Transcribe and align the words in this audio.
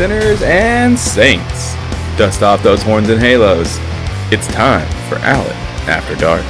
sinners 0.00 0.40
and 0.40 0.98
saints. 0.98 1.74
Dust 2.16 2.42
off 2.42 2.62
those 2.62 2.82
horns 2.82 3.10
and 3.10 3.20
halos. 3.20 3.76
It's 4.32 4.46
time 4.46 4.88
for 5.10 5.16
Allen 5.16 5.52
After 5.90 6.14
Dark. 6.16 6.42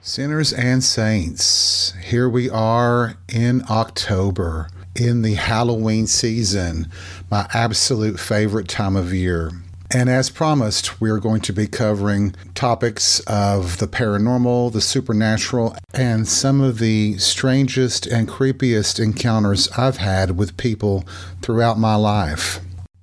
Sinners 0.00 0.54
and 0.54 0.82
saints, 0.82 1.92
here 2.02 2.26
we 2.26 2.48
are 2.48 3.18
in 3.28 3.64
October, 3.68 4.70
in 4.96 5.20
the 5.20 5.34
Halloween 5.34 6.06
season, 6.06 6.90
my 7.30 7.46
absolute 7.52 8.18
favorite 8.18 8.66
time 8.66 8.96
of 8.96 9.12
year. 9.12 9.52
And 9.90 10.10
as 10.10 10.28
promised, 10.28 11.00
we 11.00 11.08
are 11.08 11.18
going 11.18 11.40
to 11.42 11.52
be 11.52 11.66
covering 11.66 12.34
topics 12.54 13.20
of 13.20 13.78
the 13.78 13.88
paranormal, 13.88 14.70
the 14.70 14.82
supernatural, 14.82 15.74
and 15.94 16.28
some 16.28 16.60
of 16.60 16.78
the 16.78 17.16
strangest 17.16 18.06
and 18.06 18.28
creepiest 18.28 19.02
encounters 19.02 19.66
I've 19.78 19.96
had 19.96 20.36
with 20.36 20.58
people 20.58 21.06
throughout 21.40 21.78
my 21.78 21.94
life. 21.94 22.60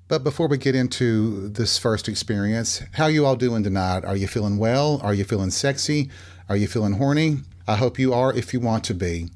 But 0.07 0.23
before 0.23 0.47
we 0.47 0.59
get 0.59 0.75
into 0.75 1.49
this 1.49 1.79
first 1.79 2.07
experience, 2.07 2.83
how 2.93 3.07
you 3.07 3.25
all 3.25 3.35
doing 3.35 3.63
tonight? 3.63 4.05
Are 4.05 4.15
you 4.15 4.27
feeling 4.27 4.59
well? 4.59 5.01
Are 5.01 5.15
you 5.15 5.23
feeling 5.23 5.49
sexy? 5.49 6.11
Are 6.49 6.55
you 6.55 6.67
feeling 6.67 6.93
horny? 6.93 7.39
I 7.67 7.77
hope 7.77 7.97
you 7.97 8.13
are 8.13 8.31
if 8.31 8.53
you 8.53 8.59
want 8.59 8.83
to 8.83 8.93
be 8.93 9.31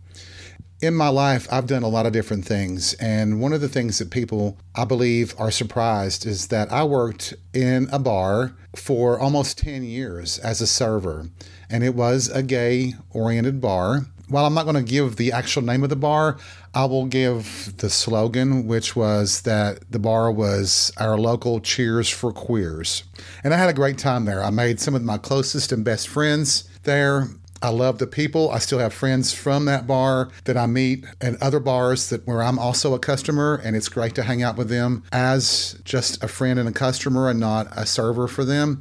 in 0.82 0.96
my 0.96 1.10
life, 1.10 1.48
I've 1.52 1.68
done 1.68 1.84
a 1.84 1.90
lot 1.90 2.06
of 2.06 2.14
different 2.14 2.46
things. 2.46 2.94
And 2.96 3.42
one 3.42 3.54
of 3.54 3.62
the 3.62 3.70
things 3.70 4.00
that 4.00 4.12
people, 4.12 4.58
I 4.76 4.86
believe, 4.86 5.36
are 5.38 5.52
surprised 5.52 6.26
is 6.26 6.48
that 6.48 6.72
I 6.72 6.84
worked 6.84 7.34
in 7.54 7.90
a 7.92 8.00
bar 8.00 8.54
for 8.76 9.20
almost 9.20 9.58
10 9.58 9.84
years 9.84 10.38
as 10.40 10.62
a 10.62 10.68
server. 10.68 11.30
And 11.70 11.84
it 11.84 11.96
was 11.96 12.30
a 12.30 12.44
gay 12.44 12.94
oriented 13.12 13.60
bar. 13.60 14.06
While 14.30 14.46
I'm 14.46 14.54
not 14.54 14.66
going 14.66 14.76
to 14.76 14.84
give 14.84 15.16
the 15.16 15.32
actual 15.32 15.64
name 15.64 15.84
of 15.84 15.90
the 15.90 15.96
bar, 15.96 16.38
I 16.74 16.86
will 16.86 17.08
give 17.08 17.74
the 17.78 17.90
slogan, 17.90 18.68
which 18.68 18.96
was 18.96 19.42
that 19.42 19.92
the 19.92 19.98
bar 19.98 20.32
was 20.32 20.92
our 20.98 21.18
local 21.18 21.60
cheers 21.60 22.10
for 22.10 22.32
queers. 22.32 23.04
And 23.44 23.54
I 23.54 23.58
had 23.58 23.70
a 23.70 23.74
great 23.74 23.98
time 23.98 24.26
there. 24.26 24.44
I 24.44 24.52
made 24.52 24.80
some 24.80 24.94
of 24.94 25.04
my 25.04 25.18
closest 25.18 25.72
and 25.72 25.84
best 25.84 26.08
friends 26.08 26.70
there. 26.84 27.28
I 27.62 27.70
love 27.70 27.98
the 27.98 28.08
people. 28.08 28.50
I 28.52 28.60
still 28.60 28.80
have 28.80 28.94
friends 28.94 29.34
from 29.34 29.66
that 29.66 29.86
bar 29.86 30.30
that 30.46 30.56
I 30.56 30.66
meet 30.66 31.06
and 31.20 31.38
other 31.42 31.60
bars 31.60 32.10
that 32.10 32.26
where 32.26 32.42
I'm 32.42 32.58
also 32.58 32.94
a 32.94 33.00
customer 33.00 33.60
and 33.64 33.76
it's 33.76 33.90
great 33.90 34.16
to 34.16 34.24
hang 34.24 34.42
out 34.42 34.56
with 34.56 34.70
them 34.70 35.04
as 35.12 35.80
just 35.84 36.24
a 36.24 36.28
friend 36.28 36.58
and 36.58 36.70
a 36.70 36.72
customer 36.72 37.30
and 37.30 37.40
not 37.40 37.68
a 37.76 37.86
server 37.86 38.28
for 38.28 38.46
them. 38.46 38.80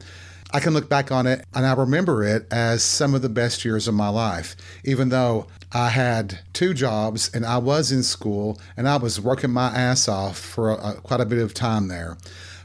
I 0.50 0.60
can 0.60 0.72
look 0.72 0.88
back 0.88 1.12
on 1.12 1.26
it 1.26 1.44
and 1.54 1.66
I 1.66 1.74
remember 1.74 2.22
it 2.22 2.46
as 2.50 2.82
some 2.82 3.14
of 3.14 3.22
the 3.22 3.28
best 3.28 3.64
years 3.64 3.88
of 3.88 3.94
my 3.94 4.08
life, 4.08 4.56
even 4.84 5.10
though 5.10 5.48
I 5.72 5.90
had 5.90 6.38
two 6.52 6.72
jobs 6.72 7.30
and 7.34 7.44
I 7.44 7.58
was 7.58 7.92
in 7.92 8.02
school 8.02 8.58
and 8.76 8.88
I 8.88 8.96
was 8.96 9.20
working 9.20 9.50
my 9.50 9.68
ass 9.68 10.08
off 10.08 10.38
for 10.38 10.70
a, 10.70 10.74
a, 10.74 10.94
quite 10.94 11.20
a 11.20 11.26
bit 11.26 11.40
of 11.40 11.52
time 11.52 11.88
there. 11.88 12.16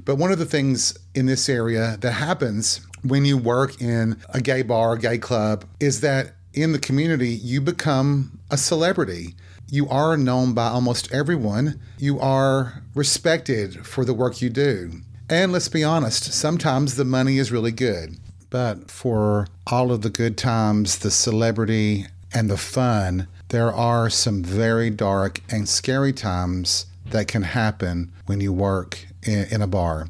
But 0.05 0.15
one 0.15 0.31
of 0.31 0.39
the 0.39 0.45
things 0.45 0.97
in 1.15 1.25
this 1.25 1.47
area 1.47 1.97
that 2.01 2.11
happens 2.11 2.81
when 3.03 3.25
you 3.25 3.37
work 3.37 3.81
in 3.81 4.17
a 4.29 4.41
gay 4.41 4.61
bar, 4.61 4.95
gay 4.97 5.17
club, 5.17 5.65
is 5.79 6.01
that 6.01 6.35
in 6.53 6.71
the 6.71 6.79
community, 6.79 7.29
you 7.29 7.61
become 7.61 8.39
a 8.51 8.57
celebrity. 8.57 9.35
You 9.69 9.89
are 9.89 10.17
known 10.17 10.53
by 10.53 10.67
almost 10.67 11.11
everyone. 11.11 11.79
You 11.97 12.19
are 12.19 12.83
respected 12.93 13.85
for 13.85 14.05
the 14.05 14.13
work 14.13 14.41
you 14.41 14.49
do. 14.49 15.01
And 15.29 15.51
let's 15.51 15.69
be 15.69 15.83
honest, 15.83 16.31
sometimes 16.33 16.95
the 16.95 17.05
money 17.05 17.37
is 17.37 17.51
really 17.51 17.71
good. 17.71 18.17
But 18.49 18.91
for 18.91 19.47
all 19.65 19.91
of 19.91 20.01
the 20.01 20.11
good 20.11 20.37
times, 20.37 20.99
the 20.99 21.09
celebrity, 21.09 22.05
and 22.33 22.49
the 22.49 22.57
fun, 22.57 23.27
there 23.49 23.71
are 23.71 24.09
some 24.09 24.43
very 24.43 24.89
dark 24.89 25.41
and 25.49 25.69
scary 25.69 26.13
times 26.13 26.87
that 27.05 27.27
can 27.27 27.43
happen 27.43 28.11
when 28.25 28.41
you 28.41 28.51
work 28.51 29.07
in, 29.25 29.45
in 29.51 29.61
a 29.61 29.67
bar. 29.67 30.07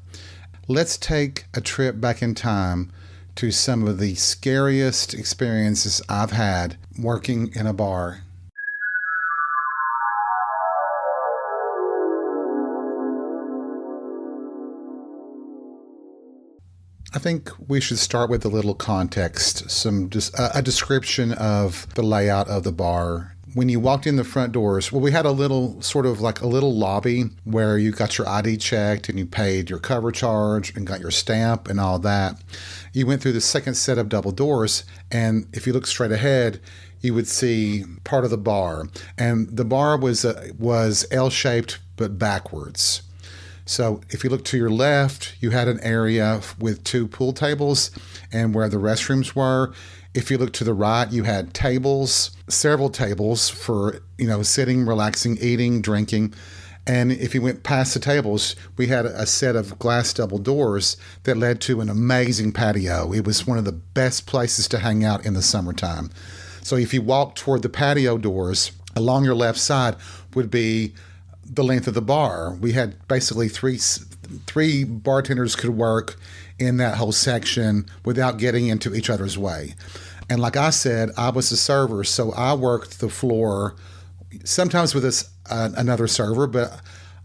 Let's 0.68 0.98
take 0.98 1.46
a 1.54 1.62
trip 1.62 2.00
back 2.00 2.22
in 2.22 2.36
time 2.36 2.92
to 3.36 3.52
some 3.52 3.88
of 3.88 4.00
the 4.00 4.16
scariest 4.16 5.14
experiences 5.14 6.02
I've 6.08 6.32
had 6.32 6.78
working 6.98 7.52
in 7.56 7.68
a 7.68 7.74
bar. 7.74 8.24
I 17.16 17.20
think 17.20 17.52
we 17.68 17.80
should 17.80 18.00
start 18.00 18.30
with 18.30 18.44
a 18.44 18.50
little 18.50 18.74
context, 18.74 19.70
some 19.70 20.10
just 20.10 20.34
a 20.38 20.64
description 20.64 21.32
of 21.34 21.88
the 21.94 22.02
layout 22.02 22.48
of 22.48 22.64
the 22.64 22.72
bar 22.72 23.33
when 23.54 23.70
you 23.70 23.80
walked 23.80 24.08
in 24.08 24.16
the 24.16 24.24
front 24.24 24.52
doors, 24.52 24.92
well, 24.92 25.02
we 25.02 25.12
had 25.12 25.26
a 25.26 25.32
little 25.32 25.82
sort 25.82 26.06
of 26.06 26.22
like 26.22 26.42
a 26.42 26.48
little 26.48 26.76
lobby 26.76 27.26
where 27.44 27.78
you 27.78 27.92
got 27.92 28.18
your 28.18 28.28
ID 28.28 28.58
checked 28.58 29.10
and 29.10 29.20
you 29.20 29.26
paid 29.26 29.70
your 29.70 29.80
cover 29.80 30.12
charge 30.12 30.76
and 30.76 30.88
got 30.88 31.00
your 31.00 31.12
stamp 31.12 31.70
and 31.70 31.80
all 31.80 32.00
that. 32.00 32.42
You 32.94 33.06
went 33.06 33.22
through 33.22 33.34
the 33.34 33.42
second 33.42 33.76
set 33.76 33.98
of 33.98 34.10
double 34.10 34.32
doors, 34.32 34.84
and 35.12 35.48
if 35.54 35.68
you 35.68 35.74
look 35.74 35.86
straight 35.86 36.12
ahead, 36.12 36.60
you 37.02 37.14
would 37.14 37.28
see 37.28 37.84
part 38.04 38.24
of 38.24 38.32
the 38.32 38.38
bar, 38.38 38.88
and 39.18 39.48
the 39.56 39.66
bar 39.66 39.98
was 39.98 40.24
uh, 40.24 40.50
was 40.58 41.06
L 41.12 41.30
shaped 41.30 41.80
but 41.98 42.18
backwards. 42.18 43.04
So 43.66 44.02
if 44.10 44.24
you 44.24 44.30
look 44.30 44.44
to 44.46 44.58
your 44.58 44.70
left, 44.70 45.36
you 45.40 45.52
had 45.52 45.68
an 45.68 45.80
area 45.82 46.42
with 46.60 46.84
two 46.84 47.08
pool 47.08 47.34
tables 47.34 47.92
and 48.32 48.54
where 48.54 48.68
the 48.68 48.78
restrooms 48.78 49.36
were. 49.36 49.74
If 50.14 50.30
you 50.30 50.38
look 50.38 50.54
to 50.54 50.64
the 50.64 50.74
right, 50.74 51.12
you 51.12 51.24
had 51.24 51.54
tables, 51.54 52.32
several 52.48 52.90
tables 52.90 53.50
for, 53.50 54.02
you 54.18 54.28
know, 54.28 54.44
sitting, 54.44 54.86
relaxing, 54.86 55.38
eating, 55.42 55.82
drinking. 55.82 56.34
And 56.86 57.12
if 57.12 57.34
you 57.34 57.42
went 57.42 57.64
past 57.64 57.94
the 57.94 58.00
tables, 58.00 58.56
we 58.78 58.88
had 58.88 59.06
a 59.06 59.26
set 59.26 59.56
of 59.56 59.80
glass 59.80 60.14
double 60.14 60.38
doors 60.38 60.98
that 61.24 61.38
led 61.38 61.62
to 61.62 61.82
an 61.82 61.90
amazing 61.90 62.52
patio. 62.52 63.14
It 63.14 63.26
was 63.26 63.48
one 63.48 63.58
of 63.58 63.66
the 63.66 63.72
best 63.72 64.28
places 64.28 64.68
to 64.70 64.80
hang 64.80 65.04
out 65.04 65.26
in 65.26 65.34
the 65.34 65.42
summertime. 65.42 66.12
So 66.62 66.76
if 66.76 66.94
you 66.94 67.02
walk 67.02 67.36
toward 67.36 67.62
the 67.62 67.70
patio 67.70 68.18
doors, 68.18 68.72
along 68.96 69.26
your 69.26 69.36
left 69.36 69.60
side 69.60 69.96
would 70.36 70.52
be 70.52 70.94
the 71.46 71.64
length 71.64 71.88
of 71.88 71.94
the 71.94 72.02
bar. 72.02 72.54
We 72.54 72.74
had 72.74 72.96
basically 73.08 73.50
three 73.50 73.80
three 74.48 74.84
bartenders 74.84 75.56
could 75.56 75.72
work 75.72 76.16
in 76.64 76.78
that 76.78 76.98
whole 76.98 77.12
section 77.12 77.86
without 78.04 78.38
getting 78.38 78.68
into 78.68 78.96
each 78.96 79.10
other's 79.10 79.38
way. 79.38 79.76
And 80.30 80.42
like 80.42 80.58
I 80.58 80.70
said, 80.70 81.12
I 81.18 81.30
was 81.30 81.52
a 81.52 81.58
server, 81.58 82.04
so 82.04 82.32
I 82.32 82.54
worked 82.54 83.00
the 83.00 83.10
floor 83.10 83.76
sometimes 84.44 84.96
with 84.96 85.06
uh, 85.50 85.70
another 85.76 86.08
server, 86.08 86.48
but 86.48 86.82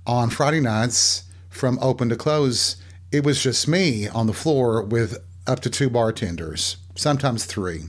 on 0.07 0.31
Friday 0.31 0.61
nights 0.61 1.25
from 1.49 1.79
open 1.81 2.09
to 2.09 2.17
close, 2.17 2.77
it 3.11 3.25
was 3.25 3.43
just 3.43 3.69
me 3.69 4.09
on 4.09 4.27
the 4.27 4.33
floor 4.33 4.83
with 4.83 5.19
up 5.47 5.61
to 5.61 5.71
two 5.71 5.89
bartenders, 5.89 6.77
sometimes 6.95 7.45
three. 7.45 7.85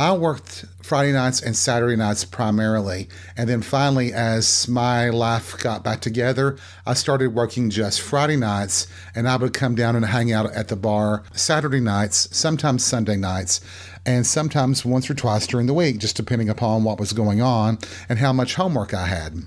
I 0.00 0.12
worked 0.14 0.64
Friday 0.80 1.12
nights 1.12 1.42
and 1.42 1.54
Saturday 1.54 1.94
nights 1.94 2.24
primarily. 2.24 3.06
And 3.36 3.50
then 3.50 3.60
finally, 3.60 4.14
as 4.14 4.66
my 4.66 5.10
life 5.10 5.58
got 5.58 5.84
back 5.84 6.00
together, 6.00 6.56
I 6.86 6.94
started 6.94 7.34
working 7.34 7.68
just 7.68 8.00
Friday 8.00 8.36
nights 8.36 8.86
and 9.14 9.28
I 9.28 9.36
would 9.36 9.52
come 9.52 9.74
down 9.74 9.96
and 9.96 10.06
hang 10.06 10.32
out 10.32 10.50
at 10.52 10.68
the 10.68 10.74
bar 10.74 11.24
Saturday 11.34 11.80
nights, 11.80 12.34
sometimes 12.34 12.82
Sunday 12.82 13.16
nights, 13.16 13.60
and 14.06 14.26
sometimes 14.26 14.86
once 14.86 15.10
or 15.10 15.14
twice 15.14 15.46
during 15.46 15.66
the 15.66 15.74
week, 15.74 15.98
just 15.98 16.16
depending 16.16 16.48
upon 16.48 16.82
what 16.82 16.98
was 16.98 17.12
going 17.12 17.42
on 17.42 17.76
and 18.08 18.20
how 18.20 18.32
much 18.32 18.54
homework 18.54 18.94
I 18.94 19.04
had. 19.06 19.42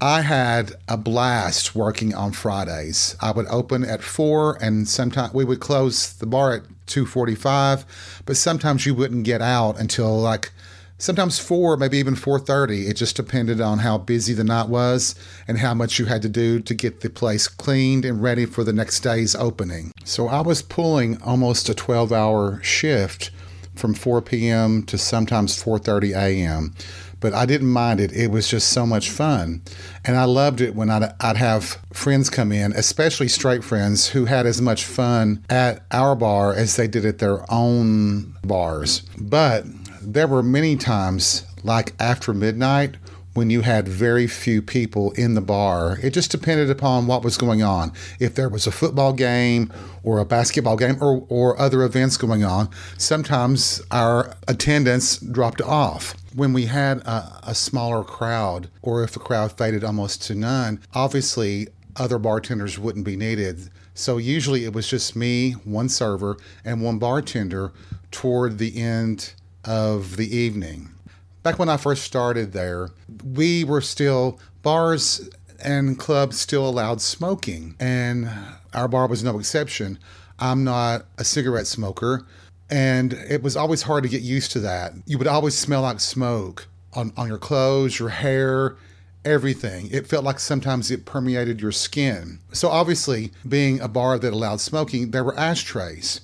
I 0.00 0.22
had 0.22 0.72
a 0.88 0.96
blast 0.96 1.74
working 1.74 2.14
on 2.14 2.32
Fridays. 2.32 3.16
I 3.20 3.32
would 3.32 3.44
open 3.48 3.84
at 3.84 4.02
4 4.02 4.56
and 4.62 4.88
sometimes 4.88 5.34
we 5.34 5.44
would 5.44 5.60
close 5.60 6.10
the 6.14 6.24
bar 6.24 6.54
at 6.54 6.79
2:45, 6.90 7.84
but 8.26 8.36
sometimes 8.36 8.84
you 8.84 8.94
wouldn't 8.94 9.24
get 9.24 9.40
out 9.40 9.78
until 9.78 10.20
like 10.20 10.52
sometimes 10.98 11.38
4, 11.38 11.76
maybe 11.76 11.98
even 11.98 12.14
4:30. 12.14 12.88
It 12.88 12.94
just 12.94 13.16
depended 13.16 13.60
on 13.60 13.78
how 13.78 13.98
busy 13.98 14.34
the 14.34 14.44
night 14.44 14.68
was 14.68 15.14
and 15.48 15.58
how 15.58 15.74
much 15.74 15.98
you 15.98 16.06
had 16.06 16.22
to 16.22 16.28
do 16.28 16.60
to 16.60 16.74
get 16.74 17.00
the 17.00 17.10
place 17.10 17.48
cleaned 17.48 18.04
and 18.04 18.22
ready 18.22 18.44
for 18.44 18.64
the 18.64 18.72
next 18.72 19.00
day's 19.00 19.34
opening. 19.34 19.92
So 20.04 20.28
I 20.28 20.40
was 20.40 20.62
pulling 20.62 21.20
almost 21.22 21.68
a 21.68 21.74
12-hour 21.74 22.60
shift 22.62 23.30
from 23.74 23.94
4 23.94 24.20
p.m. 24.20 24.82
to 24.82 24.98
sometimes 24.98 25.62
4:30 25.62 26.14
a.m 26.14 26.74
but 27.20 27.34
I 27.34 27.46
didn't 27.46 27.68
mind 27.68 28.00
it. 28.00 28.12
It 28.12 28.30
was 28.30 28.48
just 28.48 28.70
so 28.70 28.86
much 28.86 29.10
fun. 29.10 29.62
And 30.04 30.16
I 30.16 30.24
loved 30.24 30.60
it 30.60 30.74
when 30.74 30.90
I'd, 30.90 31.12
I'd 31.20 31.36
have 31.36 31.78
friends 31.92 32.30
come 32.30 32.50
in, 32.52 32.72
especially 32.72 33.28
straight 33.28 33.62
friends, 33.62 34.08
who 34.08 34.24
had 34.24 34.46
as 34.46 34.60
much 34.60 34.84
fun 34.84 35.44
at 35.48 35.84
our 35.90 36.16
bar 36.16 36.54
as 36.54 36.76
they 36.76 36.88
did 36.88 37.04
at 37.04 37.18
their 37.18 37.50
own 37.52 38.34
bars. 38.42 39.02
But 39.18 39.64
there 40.02 40.26
were 40.26 40.42
many 40.42 40.76
times, 40.76 41.44
like 41.62 41.94
after 42.00 42.32
midnight, 42.32 42.96
when 43.34 43.50
you 43.50 43.60
had 43.60 43.86
very 43.86 44.26
few 44.26 44.60
people 44.60 45.12
in 45.12 45.34
the 45.34 45.40
bar. 45.40 45.98
It 46.02 46.10
just 46.10 46.30
depended 46.30 46.70
upon 46.70 47.06
what 47.06 47.22
was 47.22 47.36
going 47.36 47.62
on. 47.62 47.92
If 48.18 48.34
there 48.34 48.48
was 48.48 48.66
a 48.66 48.72
football 48.72 49.12
game 49.12 49.72
or 50.02 50.18
a 50.18 50.24
basketball 50.24 50.76
game 50.76 50.96
or, 51.00 51.24
or 51.28 51.58
other 51.58 51.82
events 51.82 52.16
going 52.16 52.44
on, 52.44 52.68
sometimes 52.98 53.80
our 53.90 54.34
attendance 54.48 55.18
dropped 55.18 55.62
off. 55.62 56.14
When 56.34 56.52
we 56.52 56.66
had 56.66 56.98
a, 56.98 57.40
a 57.44 57.54
smaller 57.54 58.04
crowd, 58.04 58.68
or 58.82 59.02
if 59.02 59.12
the 59.12 59.20
crowd 59.20 59.52
faded 59.52 59.84
almost 59.84 60.22
to 60.24 60.34
none, 60.34 60.80
obviously 60.94 61.68
other 61.96 62.18
bartenders 62.18 62.78
wouldn't 62.78 63.04
be 63.04 63.16
needed. 63.16 63.70
So 63.94 64.16
usually 64.16 64.64
it 64.64 64.72
was 64.72 64.88
just 64.88 65.14
me, 65.14 65.52
one 65.52 65.88
server, 65.88 66.36
and 66.64 66.82
one 66.82 66.98
bartender 66.98 67.72
toward 68.10 68.58
the 68.58 68.80
end 68.80 69.34
of 69.64 70.16
the 70.16 70.34
evening. 70.34 70.90
Back 71.42 71.58
when 71.58 71.70
I 71.70 71.78
first 71.78 72.04
started 72.04 72.52
there, 72.52 72.90
we 73.24 73.64
were 73.64 73.80
still 73.80 74.38
bars 74.62 75.30
and 75.62 75.98
clubs 75.98 76.38
still 76.38 76.68
allowed 76.68 77.00
smoking, 77.00 77.76
and 77.80 78.30
our 78.74 78.88
bar 78.88 79.06
was 79.06 79.24
no 79.24 79.38
exception. 79.38 79.98
I'm 80.38 80.64
not 80.64 81.06
a 81.16 81.24
cigarette 81.24 81.66
smoker, 81.66 82.26
and 82.70 83.14
it 83.14 83.42
was 83.42 83.56
always 83.56 83.82
hard 83.82 84.02
to 84.04 84.10
get 84.10 84.20
used 84.20 84.52
to 84.52 84.60
that. 84.60 84.92
You 85.06 85.16
would 85.16 85.26
always 85.26 85.56
smell 85.56 85.82
like 85.82 86.00
smoke 86.00 86.68
on, 86.92 87.12
on 87.16 87.28
your 87.28 87.38
clothes, 87.38 87.98
your 87.98 88.10
hair, 88.10 88.76
everything. 89.24 89.88
It 89.90 90.06
felt 90.06 90.24
like 90.24 90.40
sometimes 90.40 90.90
it 90.90 91.06
permeated 91.06 91.60
your 91.60 91.72
skin. 91.72 92.40
So, 92.52 92.68
obviously, 92.68 93.32
being 93.48 93.80
a 93.80 93.88
bar 93.88 94.18
that 94.18 94.32
allowed 94.32 94.60
smoking, 94.60 95.10
there 95.10 95.24
were 95.24 95.38
ashtrays. 95.38 96.20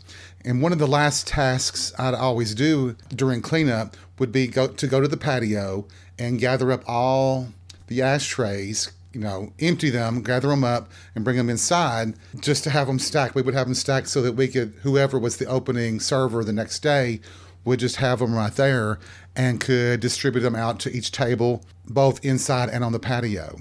And 0.47 0.63
one 0.63 0.73
of 0.73 0.79
the 0.79 0.87
last 0.87 1.27
tasks 1.27 1.93
I'd 1.99 2.15
always 2.15 2.55
do 2.55 2.95
during 3.13 3.43
cleanup 3.43 3.97
would 4.21 4.31
be 4.31 4.47
go 4.47 4.69
to 4.69 4.87
go 4.87 5.01
to 5.01 5.09
the 5.09 5.17
patio 5.17 5.89
and 6.21 6.39
gather 6.39 6.71
up 6.71 6.85
all 6.87 7.49
the 7.89 8.01
ashtrays, 8.01 8.93
you 9.13 9.21
know, 9.21 9.53
empty 9.59 9.91
them, 9.91 10.23
gather 10.23 10.47
them 10.47 10.63
up, 10.63 10.89
and 11.17 11.25
bring 11.25 11.37
them 11.37 11.51
inside 11.51 12.15
just 12.39 12.63
to 12.63 12.71
have 12.71 12.87
them 12.87 13.01
stacked. 13.01 13.35
We 13.35 13.43
would 13.43 13.55
have 13.55 13.67
them 13.67 13.75
stacked 13.75 14.07
so 14.07 14.23
that 14.23 14.35
we 14.35 14.47
could, 14.47 14.73
whoever 14.83 15.19
was 15.19 15.39
the 15.39 15.47
opening 15.47 15.99
server 15.99 16.45
the 16.45 16.53
next 16.53 16.79
day, 16.79 17.21
would 17.65 17.81
just 17.81 17.97
have 17.97 18.21
them 18.21 18.33
right 18.33 18.55
there 18.55 19.01
and 19.35 19.61
could 19.61 19.99
distribute 19.99 20.43
them 20.43 20.55
out 20.55 20.79
to 20.81 20.93
each 20.93 21.11
table, 21.11 21.65
both 21.89 22.25
inside 22.25 22.69
and 22.69 22.85
on 22.85 22.93
the 22.93 23.01
patio. 23.01 23.59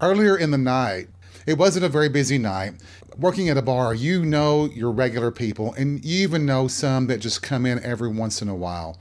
Earlier 0.00 0.38
in 0.38 0.52
the 0.52 0.58
night, 0.58 1.08
it 1.46 1.58
wasn't 1.58 1.84
a 1.84 1.90
very 1.90 2.08
busy 2.08 2.38
night. 2.38 2.74
Working 3.16 3.48
at 3.48 3.56
a 3.56 3.62
bar, 3.62 3.94
you 3.94 4.24
know 4.24 4.66
your 4.66 4.90
regular 4.90 5.30
people, 5.30 5.72
and 5.74 6.04
you 6.04 6.22
even 6.24 6.44
know 6.44 6.66
some 6.66 7.06
that 7.06 7.18
just 7.18 7.42
come 7.42 7.64
in 7.64 7.82
every 7.84 8.08
once 8.08 8.42
in 8.42 8.48
a 8.48 8.56
while. 8.56 8.98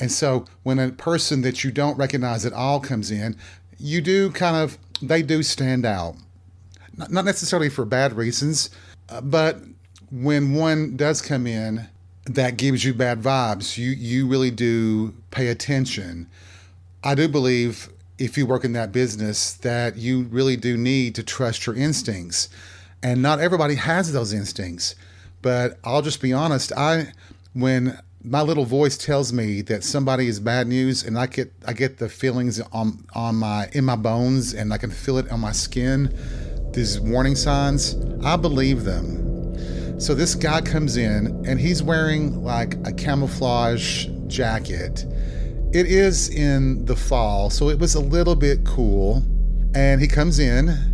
And 0.00 0.10
so 0.10 0.46
when 0.64 0.80
a 0.80 0.90
person 0.90 1.42
that 1.42 1.62
you 1.62 1.70
don't 1.70 1.96
recognize 1.96 2.44
at 2.44 2.52
all 2.52 2.80
comes 2.80 3.10
in, 3.10 3.36
you 3.78 4.00
do 4.00 4.30
kind 4.30 4.56
of, 4.56 4.78
they 5.00 5.22
do 5.22 5.42
stand 5.42 5.86
out. 5.86 6.16
Not 6.96 7.24
necessarily 7.24 7.68
for 7.68 7.84
bad 7.84 8.14
reasons, 8.14 8.70
uh, 9.08 9.20
but 9.20 9.58
when 10.10 10.54
one 10.54 10.96
does 10.96 11.22
come 11.22 11.46
in 11.46 11.88
that 12.24 12.56
gives 12.56 12.84
you 12.84 12.94
bad 12.94 13.22
vibes, 13.22 13.78
you, 13.78 13.90
you 13.90 14.26
really 14.26 14.50
do 14.50 15.14
pay 15.30 15.48
attention. 15.48 16.28
I 17.04 17.14
do 17.14 17.28
believe 17.28 17.88
if 18.18 18.36
you 18.36 18.46
work 18.46 18.64
in 18.64 18.72
that 18.74 18.92
business 18.92 19.54
that 19.54 19.96
you 19.96 20.22
really 20.24 20.56
do 20.56 20.76
need 20.76 21.14
to 21.14 21.22
trust 21.22 21.66
your 21.66 21.74
instincts. 21.74 22.48
And 23.02 23.22
not 23.22 23.40
everybody 23.40 23.74
has 23.74 24.12
those 24.12 24.32
instincts. 24.32 24.94
But 25.42 25.78
I'll 25.84 26.02
just 26.02 26.22
be 26.22 26.32
honest, 26.32 26.72
I 26.76 27.12
when 27.52 27.98
my 28.24 28.40
little 28.40 28.64
voice 28.64 28.96
tells 28.96 29.32
me 29.32 29.62
that 29.62 29.82
somebody 29.82 30.28
is 30.28 30.38
bad 30.38 30.68
news 30.68 31.02
and 31.02 31.18
I 31.18 31.26
get 31.26 31.52
I 31.66 31.72
get 31.72 31.98
the 31.98 32.08
feelings 32.08 32.60
on 32.72 33.04
on 33.14 33.36
my 33.36 33.68
in 33.72 33.84
my 33.84 33.96
bones 33.96 34.54
and 34.54 34.72
I 34.72 34.78
can 34.78 34.90
feel 34.90 35.18
it 35.18 35.30
on 35.30 35.40
my 35.40 35.52
skin 35.52 36.16
these 36.72 37.00
warning 37.00 37.34
signs 37.34 37.96
I 38.24 38.36
believe 38.36 38.84
them. 38.84 40.00
So 40.00 40.14
this 40.14 40.34
guy 40.34 40.60
comes 40.60 40.96
in 40.96 41.44
and 41.46 41.60
he's 41.60 41.82
wearing 41.82 42.44
like 42.44 42.74
a 42.86 42.92
camouflage 42.92 44.06
jacket. 44.28 45.04
It 45.72 45.86
is 45.86 46.28
in 46.28 46.84
the 46.84 46.96
fall 46.96 47.50
so 47.50 47.68
it 47.68 47.78
was 47.78 47.96
a 47.96 48.00
little 48.00 48.36
bit 48.36 48.64
cool. 48.64 49.24
And 49.74 50.00
he 50.00 50.06
comes 50.06 50.38
in 50.38 50.91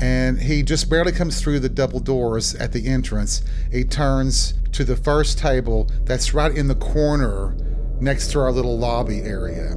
and 0.00 0.40
he 0.40 0.62
just 0.62 0.88
barely 0.88 1.12
comes 1.12 1.40
through 1.40 1.60
the 1.60 1.68
double 1.68 2.00
doors 2.00 2.54
at 2.54 2.72
the 2.72 2.88
entrance. 2.88 3.42
He 3.70 3.84
turns 3.84 4.54
to 4.72 4.84
the 4.84 4.96
first 4.96 5.38
table 5.38 5.88
that's 6.04 6.32
right 6.32 6.56
in 6.56 6.68
the 6.68 6.74
corner 6.74 7.54
next 8.00 8.32
to 8.32 8.40
our 8.40 8.50
little 8.50 8.78
lobby 8.78 9.20
area, 9.20 9.72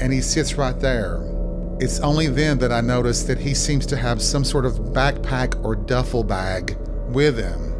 and 0.00 0.12
he 0.12 0.20
sits 0.20 0.54
right 0.54 0.78
there. 0.80 1.22
It's 1.80 2.00
only 2.00 2.26
then 2.26 2.58
that 2.58 2.72
I 2.72 2.80
notice 2.80 3.22
that 3.24 3.38
he 3.38 3.54
seems 3.54 3.86
to 3.86 3.96
have 3.96 4.20
some 4.20 4.44
sort 4.44 4.66
of 4.66 4.74
backpack 4.74 5.64
or 5.64 5.76
duffel 5.76 6.24
bag 6.24 6.76
with 7.08 7.38
him. 7.38 7.74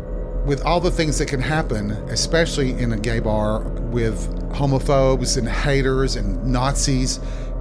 With 0.47 0.65
all 0.65 0.81
the 0.81 0.91
things 0.91 1.19
that 1.19 1.27
can 1.27 1.41
happen, 1.41 1.91
especially 2.11 2.71
in 2.71 2.93
a 2.93 2.97
gay 2.97 3.19
bar 3.19 3.61
with 3.91 4.33
homophobes 4.53 5.37
and 5.37 5.49
haters 5.49 6.15
and 6.15 6.45
Nazis, 6.47 7.19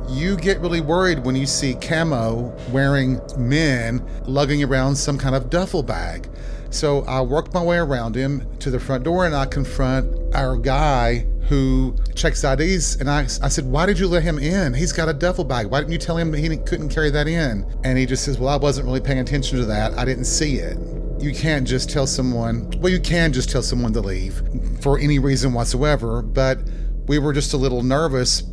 you 0.10 0.38
get 0.38 0.60
really 0.60 0.82
worried 0.82 1.20
when 1.20 1.36
you 1.36 1.46
see 1.46 1.74
camo 1.76 2.56
wearing 2.72 3.20
men 3.38 4.06
lugging 4.26 4.64
around 4.64 4.96
some 4.96 5.18
kind 5.18 5.36
of 5.36 5.50
duffel 5.50 5.84
bag. 5.84 6.30
So 6.70 7.04
I 7.04 7.22
work 7.22 7.54
my 7.54 7.64
way 7.64 7.78
around 7.78 8.16
him 8.16 8.46
to 8.60 8.70
the 8.70 8.80
front 8.80 9.04
door 9.04 9.26
and 9.26 9.36
I 9.36 9.46
confront 9.46 10.36
our 10.36 10.58
guy 10.58 11.26
who 11.48 11.96
checks 12.14 12.44
IDs. 12.44 12.98
And 13.00 13.10
I, 13.10 13.22
I 13.22 13.48
said, 13.48 13.66
Why 13.66 13.86
did 13.86 13.98
you 14.00 14.08
let 14.08 14.24
him 14.24 14.38
in? 14.38 14.74
He's 14.74 14.92
got 14.92 15.10
a 15.10 15.14
duffel 15.14 15.44
bag. 15.44 15.68
Why 15.68 15.80
didn't 15.80 15.94
you 15.94 15.98
tell 15.98 16.18
him 16.18 16.34
he 16.34 16.56
couldn't 16.58 16.90
carry 16.90 17.10
that 17.12 17.28
in? 17.28 17.66
And 17.84 17.98
he 17.98 18.06
just 18.06 18.26
says, 18.26 18.38
Well, 18.38 18.50
I 18.50 18.58
wasn't 18.58 18.86
really 18.86 19.00
paying 19.02 19.20
attention 19.20 19.58
to 19.60 19.66
that. 19.66 19.98
I 19.98 20.06
didn't 20.06 20.26
see 20.26 20.58
it. 20.58 20.78
You 21.20 21.34
can't 21.34 21.68
just 21.68 21.90
tell 21.90 22.06
someone, 22.06 22.72
well, 22.78 22.92
you 22.92 23.00
can 23.00 23.34
just 23.34 23.50
tell 23.50 23.64
someone 23.64 23.92
to 23.94 24.02
leave 24.02 24.42
for 24.82 25.00
any 25.00 25.20
reason 25.20 25.54
whatsoever. 25.54 26.22
But 26.22 26.60
we 27.08 27.18
were 27.18 27.34
just 27.34 27.54
a 27.54 27.58
little 27.58 27.82
nervous 27.82 28.44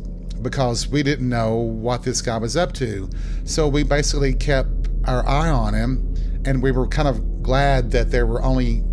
because 0.45 0.87
we 0.87 1.01
didn't 1.01 1.27
know 1.27 1.55
what 1.55 2.03
this 2.03 2.21
guy 2.21 2.37
was 2.37 2.55
up 2.55 2.71
to. 2.71 3.09
So 3.45 3.67
we 3.67 3.81
basically 3.81 4.35
kept 4.35 4.69
our 5.05 5.27
eye 5.27 5.49
on 5.49 5.73
him, 5.73 6.13
and 6.45 6.61
we 6.61 6.71
were 6.71 6.87
kind 6.87 7.07
of 7.07 7.41
glad 7.41 7.89
that 7.91 8.11
there 8.11 8.27
were 8.27 8.43
only 8.43 8.83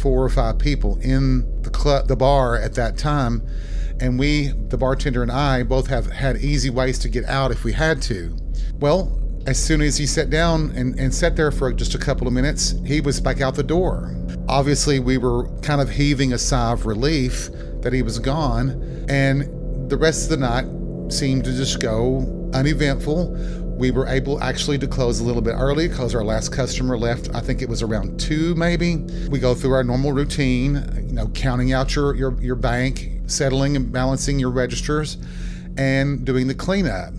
four 0.00 0.24
or 0.24 0.30
five 0.30 0.58
people 0.58 0.98
in 1.00 1.62
the 1.62 1.68
club, 1.68 2.08
the 2.08 2.16
bar 2.16 2.56
at 2.56 2.74
that 2.76 2.96
time. 2.96 3.46
And 4.00 4.18
we, 4.18 4.48
the 4.68 4.78
bartender 4.78 5.22
and 5.22 5.30
I, 5.30 5.62
both 5.64 5.86
have 5.88 6.10
had 6.10 6.38
easy 6.38 6.70
ways 6.70 6.98
to 7.00 7.10
get 7.10 7.26
out 7.26 7.50
if 7.50 7.62
we 7.62 7.74
had 7.74 8.00
to. 8.02 8.34
Well, 8.80 9.20
as 9.46 9.62
soon 9.62 9.82
as 9.82 9.98
he 9.98 10.06
sat 10.06 10.30
down 10.30 10.70
and, 10.70 10.98
and 10.98 11.14
sat 11.14 11.36
there 11.36 11.50
for 11.50 11.74
just 11.74 11.94
a 11.94 11.98
couple 11.98 12.26
of 12.26 12.32
minutes, 12.32 12.74
he 12.86 13.02
was 13.02 13.20
back 13.20 13.42
out 13.42 13.54
the 13.54 13.62
door. 13.62 14.16
Obviously, 14.48 14.98
we 14.98 15.18
were 15.18 15.46
kind 15.60 15.82
of 15.82 15.90
heaving 15.90 16.32
a 16.32 16.38
sigh 16.38 16.72
of 16.72 16.86
relief 16.86 17.50
that 17.82 17.92
he 17.92 18.00
was 18.00 18.18
gone. 18.18 19.04
And 19.10 19.42
the 19.90 19.98
rest 19.98 20.24
of 20.24 20.30
the 20.30 20.36
night, 20.38 20.64
seemed 21.12 21.44
to 21.44 21.52
just 21.52 21.80
go 21.80 22.50
uneventful. 22.54 23.34
We 23.76 23.90
were 23.90 24.06
able 24.06 24.42
actually 24.42 24.78
to 24.78 24.86
close 24.86 25.20
a 25.20 25.24
little 25.24 25.42
bit 25.42 25.52
early 25.52 25.88
because 25.88 26.14
our 26.14 26.24
last 26.24 26.52
customer 26.52 26.96
left, 26.96 27.34
I 27.34 27.40
think 27.40 27.62
it 27.62 27.68
was 27.68 27.82
around 27.82 28.18
two 28.18 28.54
maybe. 28.54 28.96
We 29.28 29.38
go 29.38 29.54
through 29.54 29.72
our 29.72 29.84
normal 29.84 30.12
routine, 30.12 30.74
you 31.08 31.12
know, 31.12 31.28
counting 31.28 31.72
out 31.72 31.94
your, 31.94 32.14
your, 32.14 32.40
your 32.40 32.56
bank, 32.56 33.10
settling 33.26 33.76
and 33.76 33.90
balancing 33.90 34.38
your 34.38 34.50
registers, 34.50 35.18
and 35.76 36.24
doing 36.24 36.46
the 36.46 36.54
cleanup. 36.54 37.14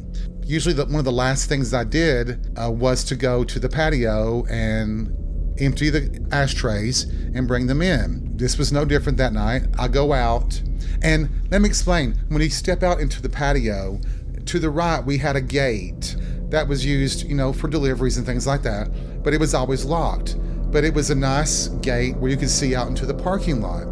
Usually, 0.46 0.74
the, 0.74 0.86
one 0.86 0.96
of 0.96 1.06
the 1.06 1.12
last 1.12 1.48
things 1.48 1.74
I 1.74 1.86
did 1.86 2.52
uh, 2.58 2.70
was 2.70 3.04
to 3.06 3.16
go 3.16 3.44
to 3.44 3.60
the 3.60 3.70
patio 3.70 4.46
and 4.50 5.16
empty 5.60 5.90
the 5.90 6.26
ashtrays 6.32 7.04
and 7.04 7.48
bring 7.48 7.68
them 7.68 7.82
in. 7.82 8.38
This 8.38 8.58
was 8.58 8.72
no 8.72 8.86
different 8.86 9.18
that 9.20 9.34
night. 9.34 9.64
I 9.78 9.88
go 9.88 10.14
out 10.14 10.62
and 11.02 11.30
let 11.52 11.62
me 11.62 11.68
explain 11.68 12.16
when 12.30 12.42
you 12.42 12.50
step 12.50 12.82
out 12.84 13.00
into 13.00 13.22
the 13.22 13.30
patio, 13.30 14.00
to 14.46 14.60
the 14.60 14.70
right, 14.70 15.04
we 15.04 15.18
had 15.18 15.36
a 15.36 15.42
gate 15.42 16.16
that 16.50 16.68
was 16.68 16.86
used, 16.86 17.28
you 17.28 17.36
know, 17.36 17.52
for 17.52 17.68
deliveries 17.68 18.18
and 18.18 18.26
things 18.26 18.46
like 18.46 18.62
that, 18.64 18.90
but 19.24 19.34
it 19.34 19.40
was 19.40 19.54
always 19.54 19.86
locked. 19.86 20.38
But 20.72 20.84
it 20.84 20.94
was 20.94 21.10
a 21.10 21.16
nice 21.16 21.68
gate 21.68 22.16
where 22.18 22.32
you 22.32 22.38
could 22.38 22.50
see 22.50 22.76
out 22.76 22.88
into 22.88 23.06
the 23.06 23.14
parking 23.14 23.62
lot. 23.62 23.84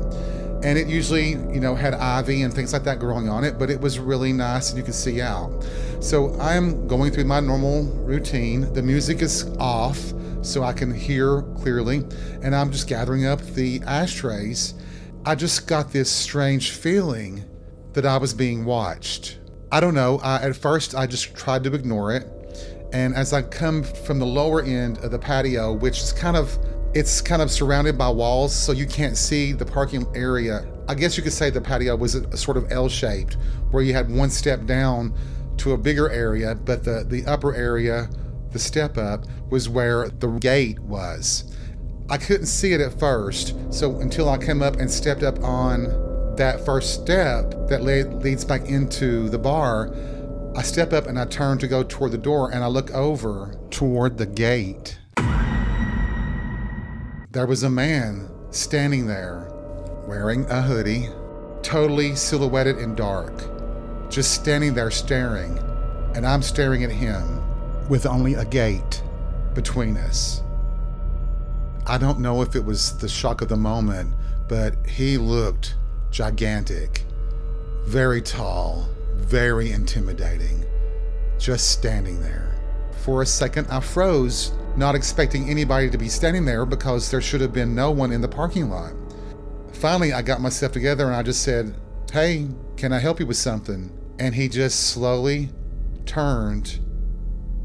And 0.63 0.77
it 0.77 0.87
usually, 0.87 1.29
you 1.29 1.59
know, 1.59 1.73
had 1.73 1.95
ivy 1.95 2.43
and 2.43 2.53
things 2.53 2.71
like 2.71 2.83
that 2.83 2.99
growing 2.99 3.29
on 3.29 3.43
it, 3.43 3.57
but 3.57 3.71
it 3.71 3.81
was 3.81 3.97
really 3.97 4.31
nice 4.31 4.69
and 4.69 4.77
you 4.77 4.83
could 4.83 4.95
see 4.95 5.21
out. 5.21 5.65
So 6.01 6.39
I'm 6.39 6.87
going 6.87 7.11
through 7.11 7.25
my 7.25 7.39
normal 7.39 7.83
routine. 7.83 8.71
The 8.73 8.81
music 8.81 9.21
is 9.21 9.45
off 9.57 10.13
so 10.41 10.63
I 10.63 10.73
can 10.73 10.93
hear 10.93 11.41
clearly, 11.57 12.03
and 12.41 12.55
I'm 12.55 12.71
just 12.71 12.87
gathering 12.87 13.25
up 13.25 13.41
the 13.41 13.81
ashtrays 13.85 14.75
I 15.23 15.35
just 15.35 15.67
got 15.67 15.91
this 15.91 16.09
strange 16.11 16.71
feeling 16.71 17.45
that 17.93 18.07
I 18.07 18.17
was 18.17 18.33
being 18.33 18.65
watched. 18.65 19.37
I 19.71 19.79
don't 19.79 19.93
know. 19.93 20.19
I, 20.23 20.41
at 20.41 20.55
first, 20.55 20.95
I 20.95 21.05
just 21.05 21.35
tried 21.35 21.63
to 21.65 21.73
ignore 21.75 22.15
it. 22.15 22.25
And 22.91 23.13
as 23.13 23.31
I 23.31 23.43
come 23.43 23.83
from 23.83 24.17
the 24.17 24.25
lower 24.25 24.63
end 24.63 24.97
of 24.97 25.11
the 25.11 25.19
patio, 25.19 25.73
which 25.73 25.99
is 25.99 26.11
kind 26.11 26.35
of 26.35 26.57
it's 26.93 27.21
kind 27.21 27.41
of 27.41 27.51
surrounded 27.51 27.97
by 27.97 28.09
walls, 28.09 28.53
so 28.53 28.71
you 28.71 28.87
can't 28.87 29.15
see 29.15 29.53
the 29.53 29.65
parking 29.65 30.05
area. 30.15 30.67
I 30.89 30.95
guess 30.95 31.15
you 31.15 31.23
could 31.23 31.33
say 31.33 31.51
the 31.51 31.61
patio 31.61 31.95
was 31.95 32.15
a, 32.15 32.23
a 32.29 32.37
sort 32.37 32.57
of 32.57 32.69
L-shaped, 32.71 33.37
where 33.69 33.81
you 33.81 33.93
had 33.93 34.09
one 34.09 34.29
step 34.29 34.65
down 34.65 35.13
to 35.57 35.71
a 35.71 35.77
bigger 35.77 36.09
area, 36.09 36.55
but 36.55 36.83
the, 36.83 37.05
the 37.07 37.23
upper 37.27 37.55
area, 37.55 38.09
the 38.51 38.59
step 38.59 38.97
up, 38.97 39.25
was 39.49 39.69
where 39.69 40.09
the 40.09 40.27
gate 40.39 40.79
was. 40.79 41.55
I 42.09 42.17
couldn't 42.17 42.47
see 42.47 42.73
it 42.73 42.81
at 42.81 42.99
first, 42.99 43.55
so 43.73 43.99
until 43.99 44.29
I 44.29 44.37
came 44.37 44.61
up 44.61 44.75
and 44.75 44.91
stepped 44.91 45.23
up 45.23 45.41
on 45.43 46.35
that 46.35 46.65
first 46.65 46.93
step 47.01 47.51
that 47.67 47.83
leads 47.83 48.43
back 48.43 48.65
into 48.65 49.29
the 49.29 49.37
bar, 49.37 49.93
I 50.55 50.61
step 50.63 50.91
up 50.91 51.07
and 51.07 51.17
I 51.17 51.25
turn 51.25 51.57
to 51.59 51.67
go 51.67 51.83
toward 51.83 52.11
the 52.11 52.17
door 52.17 52.51
and 52.51 52.63
I 52.63 52.67
look 52.67 52.91
over 52.91 53.57
toward 53.69 54.17
the 54.17 54.25
gate. 54.25 54.99
There 57.31 57.45
was 57.47 57.63
a 57.63 57.69
man 57.69 58.29
standing 58.49 59.07
there 59.07 59.47
wearing 60.05 60.45
a 60.49 60.61
hoodie, 60.61 61.07
totally 61.61 62.15
silhouetted 62.15 62.77
in 62.77 62.95
dark, 62.95 63.31
just 64.09 64.33
standing 64.33 64.73
there 64.73 64.91
staring, 64.91 65.57
and 66.13 66.27
I'm 66.27 66.41
staring 66.41 66.83
at 66.83 66.91
him 66.91 67.40
with 67.89 68.05
only 68.05 68.35
a 68.35 68.45
gate 68.45 69.01
between 69.53 69.97
us. 69.97 70.43
I 71.87 71.97
don't 71.97 72.19
know 72.19 72.41
if 72.41 72.55
it 72.55 72.63
was 72.63 72.97
the 72.97 73.09
shock 73.09 73.41
of 73.41 73.49
the 73.49 73.57
moment, 73.57 74.13
but 74.47 74.75
he 74.85 75.17
looked 75.17 75.75
gigantic, 76.11 77.03
very 77.85 78.21
tall, 78.21 78.87
very 79.15 79.71
intimidating, 79.71 80.63
just 81.37 81.71
standing 81.71 82.21
there. 82.21 82.55
For 83.03 83.23
a 83.23 83.25
second, 83.25 83.67
I 83.69 83.79
froze, 83.79 84.53
not 84.75 84.93
expecting 84.93 85.49
anybody 85.49 85.89
to 85.89 85.97
be 85.97 86.07
standing 86.07 86.45
there 86.45 86.65
because 86.65 87.09
there 87.09 87.21
should 87.21 87.41
have 87.41 87.53
been 87.53 87.73
no 87.73 87.91
one 87.91 88.11
in 88.11 88.21
the 88.21 88.27
parking 88.27 88.69
lot. 88.69 88.93
Finally, 89.73 90.13
I 90.13 90.21
got 90.21 90.39
myself 90.39 90.71
together 90.71 91.07
and 91.07 91.15
I 91.15 91.23
just 91.23 91.41
said, 91.41 91.75
Hey, 92.11 92.47
can 92.77 92.93
I 92.93 92.99
help 92.99 93.19
you 93.19 93.25
with 93.25 93.37
something? 93.37 93.91
And 94.19 94.35
he 94.35 94.49
just 94.49 94.89
slowly 94.89 95.49
turned 96.05 96.79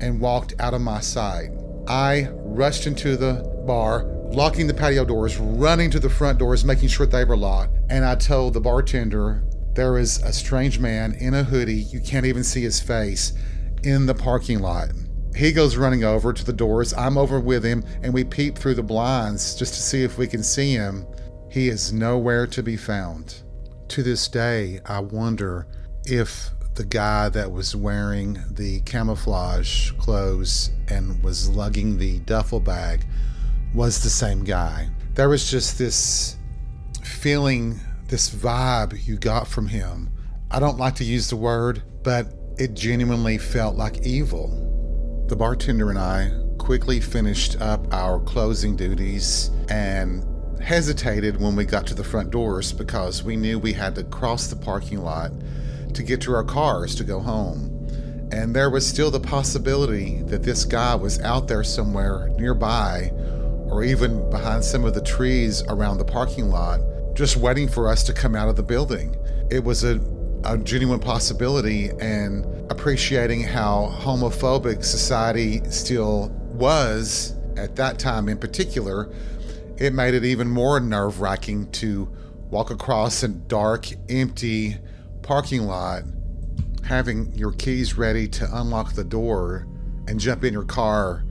and 0.01 0.21
walked 0.21 0.55
out 0.59 0.75
of 0.75 0.81
my 0.81 1.01
sight. 1.01 1.51
I 1.89 2.29
rushed 2.33 2.87
into 2.87 3.17
the 3.17 3.43
bar, 3.67 4.05
locking 4.33 4.67
the 4.67 4.75
patio 4.75 5.05
doors, 5.05 5.39
running 5.39 5.91
to 5.91 6.01
the 6.01 6.11
front 6.11 6.39
doors, 6.39 6.65
making 6.65 6.89
sure 6.89 7.07
they 7.07 7.25
were 7.25 7.37
locked. 7.37 7.77
And 7.91 8.05
I 8.05 8.15
told 8.17 8.55
the 8.55 8.61
bartender 8.61 9.45
there 9.75 9.99
is 9.99 10.23
a 10.23 10.33
strange 10.33 10.79
man 10.79 11.15
in 11.15 11.35
a 11.35 11.45
hoodie, 11.45 11.75
you 11.75 12.01
can't 12.01 12.27
even 12.27 12.43
see 12.43 12.63
his 12.63 12.81
face, 12.81 13.35
in 13.83 14.07
the 14.07 14.15
parking 14.15 14.61
lot. 14.61 14.89
He 15.37 15.53
goes 15.53 15.77
running 15.77 16.03
over 16.03 16.33
to 16.33 16.45
the 16.45 16.53
doors. 16.53 16.95
I'm 16.95 17.19
over 17.19 17.39
with 17.39 17.63
him, 17.63 17.85
and 18.03 18.15
we 18.15 18.25
peep 18.25 18.57
through 18.57 18.75
the 18.75 18.83
blinds 18.83 19.55
just 19.55 19.75
to 19.75 19.83
see 19.83 20.03
if 20.03 20.17
we 20.17 20.27
can 20.27 20.43
see 20.43 20.73
him. 20.73 21.07
He 21.51 21.69
is 21.69 21.93
nowhere 21.93 22.47
to 22.49 22.63
be 22.63 22.79
found. 22.79 23.43
To 23.89 24.03
this 24.03 24.29
day, 24.29 24.81
I 24.87 25.01
wonder 25.01 25.67
if 26.07 26.51
the 26.77 26.85
guy 26.85 27.31
that 27.31 27.51
was 27.51 27.75
wearing 27.75 28.39
the 28.51 28.81
camouflage 28.81 29.93
clothes 29.93 30.71
and 30.89 31.23
was 31.23 31.49
lugging 31.49 31.97
the 31.97 32.19
duffel 32.21 32.61
bag 32.61 33.03
was 33.75 34.03
the 34.03 34.11
same 34.11 34.45
guy. 34.45 34.91
There 35.15 35.31
was 35.31 35.51
just 35.51 35.79
this 35.79 36.37
feeling 37.03 37.81
this 38.09 38.29
vibe 38.29 39.07
you 39.07 39.17
got 39.17 39.49
from 39.49 39.69
him. 39.69 40.11
I 40.51 40.61
don't 40.61 40.77
like 40.77 40.95
to 40.97 41.05
use 41.05 41.31
the 41.31 41.37
word, 41.37 41.83
but 42.03 42.27
it 42.59 42.75
genuinely 42.75 43.39
felt 43.39 43.77
like 43.77 44.07
evil. 44.07 45.25
The 45.29 45.37
bartender 45.37 45.89
and 45.89 45.99
I 45.99 46.31
quickly 46.59 47.01
finished 47.01 47.59
up 47.59 47.93
our 47.93 48.21
closing 48.21 48.77
duties 48.77 49.51
and 49.71 50.25
hesitated 50.61 51.41
when 51.41 51.57
we 51.57 51.65
got 51.65 51.87
to 51.87 51.95
the 51.95 52.05
front 52.05 52.31
doors 52.31 52.73
because 52.73 53.23
we 53.23 53.35
knew 53.35 53.59
we 53.59 53.73
had 53.73 53.95
to 53.95 54.05
cross 54.05 54.49
the 54.49 54.57
parking 54.57 55.03
lot 55.03 55.33
to 55.95 56.03
get 56.03 56.21
to 56.23 56.35
our 56.35 56.45
cars 56.45 56.95
to 56.97 57.05
go 57.05 57.21
home. 57.21 57.73
And 58.33 58.55
there 58.55 58.71
was 58.71 58.87
still 58.87 59.11
the 59.11 59.21
possibility 59.21 60.23
that 60.23 60.43
this 60.43 60.65
guy 60.65 60.95
was 60.95 61.21
out 61.21 61.49
there 61.49 61.63
somewhere 61.63 62.29
nearby 62.39 63.13
or 63.69 63.85
even 63.85 64.29
behind 64.31 64.65
some 64.65 64.85
of 64.85 64.95
the 64.95 65.01
trees 65.01 65.63
around 65.69 65.99
the 65.99 66.05
parking 66.05 66.49
lot 66.49 66.81
just 67.17 67.37
waiting 67.37 67.67
for 67.67 67.89
us 67.89 68.03
to 68.05 68.13
come 68.13 68.37
out 68.37 68.49
of 68.49 68.57
the 68.57 68.63
building. 68.63 69.17
It 69.51 69.65
was 69.65 69.85
a, 69.85 70.01
a 70.45 70.59
genuine 70.59 71.01
possibility, 71.01 71.89
and 71.99 72.45
appreciating 72.71 73.43
how 73.43 73.95
homophobic 74.01 74.85
society 74.85 75.63
still 75.71 76.29
was 76.53 77.35
at 77.57 77.75
that 77.77 77.99
time 77.99 78.29
in 78.29 78.37
particular, 78.37 79.11
it 79.79 79.95
made 79.95 80.15
it 80.15 80.25
even 80.25 80.49
more 80.49 80.79
nerve 80.79 81.21
wracking 81.21 81.71
to 81.73 82.09
walk 82.51 82.71
across 82.71 83.23
a 83.23 83.29
dark, 83.29 83.89
empty 84.11 84.77
parking 85.27 85.67
lot, 85.67 86.05
having 86.85 87.33
your 87.35 87.53
keys 87.53 87.99
ready 87.99 88.29
to 88.29 88.49
unlock 88.61 88.95
the 88.95 89.05
door 89.05 89.67
and 90.09 90.21
jump 90.21 90.45
in 90.45 90.53
your 90.53 90.65
car 90.65 91.25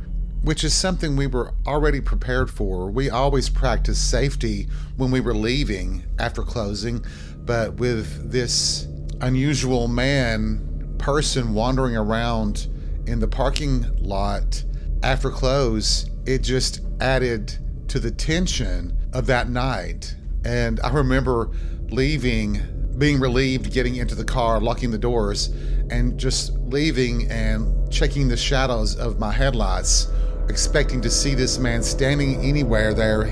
which 0.46 0.64
is 0.64 0.76
something 0.76 1.16
we 1.16 1.26
were 1.26 1.52
already 1.66 2.00
prepared 2.00 2.52
for. 2.52 2.92
We 2.92 3.10
always 3.10 3.50
practice 3.50 3.98
safety 3.98 4.68
when 4.96 5.10
we 5.10 5.20
were 5.20 5.34
leaving 5.34 6.04
after 6.20 6.44
closing, 6.44 7.04
but 7.40 7.74
with 7.76 8.32
this 8.32 8.88
unusual 9.22 9.88
man 9.88 10.96
person 11.00 11.56
wandering 11.56 11.98
around 11.98 12.68
in 13.08 13.20
the 13.20 13.28
parking 13.28 13.88
lot 13.98 14.64
after 15.02 15.32
close, 15.32 16.08
it 16.28 16.44
just 16.44 16.82
added 17.02 17.58
to 17.88 18.00
the 18.00 18.12
tension 18.12 18.96
of 19.14 19.26
that 19.26 19.50
night. 19.50 20.16
And 20.46 20.80
I 20.82 20.92
remember 20.92 21.50
leaving, 21.90 22.62
being 22.98 23.20
relieved, 23.20 23.72
getting 23.72 23.96
into 23.96 24.16
the 24.16 24.24
car, 24.24 24.60
locking 24.60 24.92
the 24.92 24.98
doors, 24.98 25.48
and 25.90 26.18
just 26.18 26.58
leaving 26.60 27.30
and 27.30 27.92
checking 27.92 28.28
the 28.28 28.38
shadows 28.38 28.96
of 28.96 29.20
my 29.20 29.32
headlights 29.32 30.10
expecting 30.50 31.02
to 31.02 31.10
see 31.10 31.34
this 31.34 31.58
man 31.58 31.82
standing 31.82 32.36
anywhere 32.42 32.94
there 32.94 33.24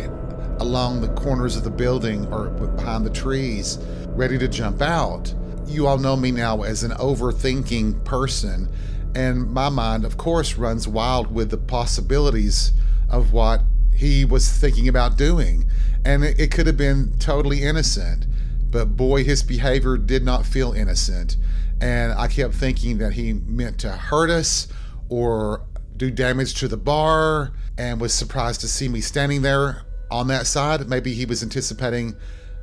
along 0.59 1.01
the 1.01 1.09
corners 1.09 1.55
of 1.55 1.63
the 1.63 1.69
building 1.69 2.25
or 2.31 2.49
behind 2.49 3.05
the 3.05 3.09
trees, 3.09 3.77
ready 4.09 4.37
to 4.37 4.47
jump 4.47 4.81
out. 4.81 5.33
You 5.65 5.87
all 5.87 5.97
know 5.97 6.15
me 6.15 6.31
now 6.31 6.63
as 6.63 6.83
an 6.83 6.91
overthinking 6.91 8.03
person, 8.03 8.69
and 9.15 9.51
my 9.51 9.69
mind, 9.69 10.05
of 10.05 10.17
course, 10.17 10.55
runs 10.55 10.87
wild 10.87 11.33
with 11.33 11.49
the 11.49 11.57
possibilities 11.57 12.73
of 13.09 13.31
what 13.31 13.61
he 13.93 14.25
was 14.25 14.49
thinking 14.49 14.87
about 14.87 15.17
doing. 15.17 15.65
And 16.05 16.23
it, 16.23 16.51
could 16.51 16.67
have 16.67 16.77
been 16.77 17.13
totally 17.19 17.63
innocent, 17.63 18.25
but 18.73 18.97
boy, 18.97 19.23
his 19.23 19.43
behavior 19.43 19.97
did 19.97 20.25
not 20.25 20.45
feel 20.45 20.73
innocent. 20.73 21.37
And 21.79 22.11
I 22.13 22.27
kept 22.27 22.55
thinking 22.55 22.97
that 22.97 23.13
he 23.13 23.33
meant 23.33 23.77
to 23.79 23.91
hurt 23.91 24.31
us 24.31 24.67
or 25.09 25.63
do 25.95 26.09
damage 26.09 26.55
to 26.55 26.67
the 26.67 26.75
bar 26.75 27.53
and 27.77 28.01
was 28.01 28.13
surprised 28.13 28.61
to 28.61 28.67
see 28.67 28.89
me 28.89 28.99
standing 28.99 29.43
there 29.43 29.83
on 30.09 30.27
that 30.27 30.47
side. 30.47 30.89
Maybe 30.89 31.13
he 31.13 31.25
was 31.25 31.43
anticipating 31.43 32.15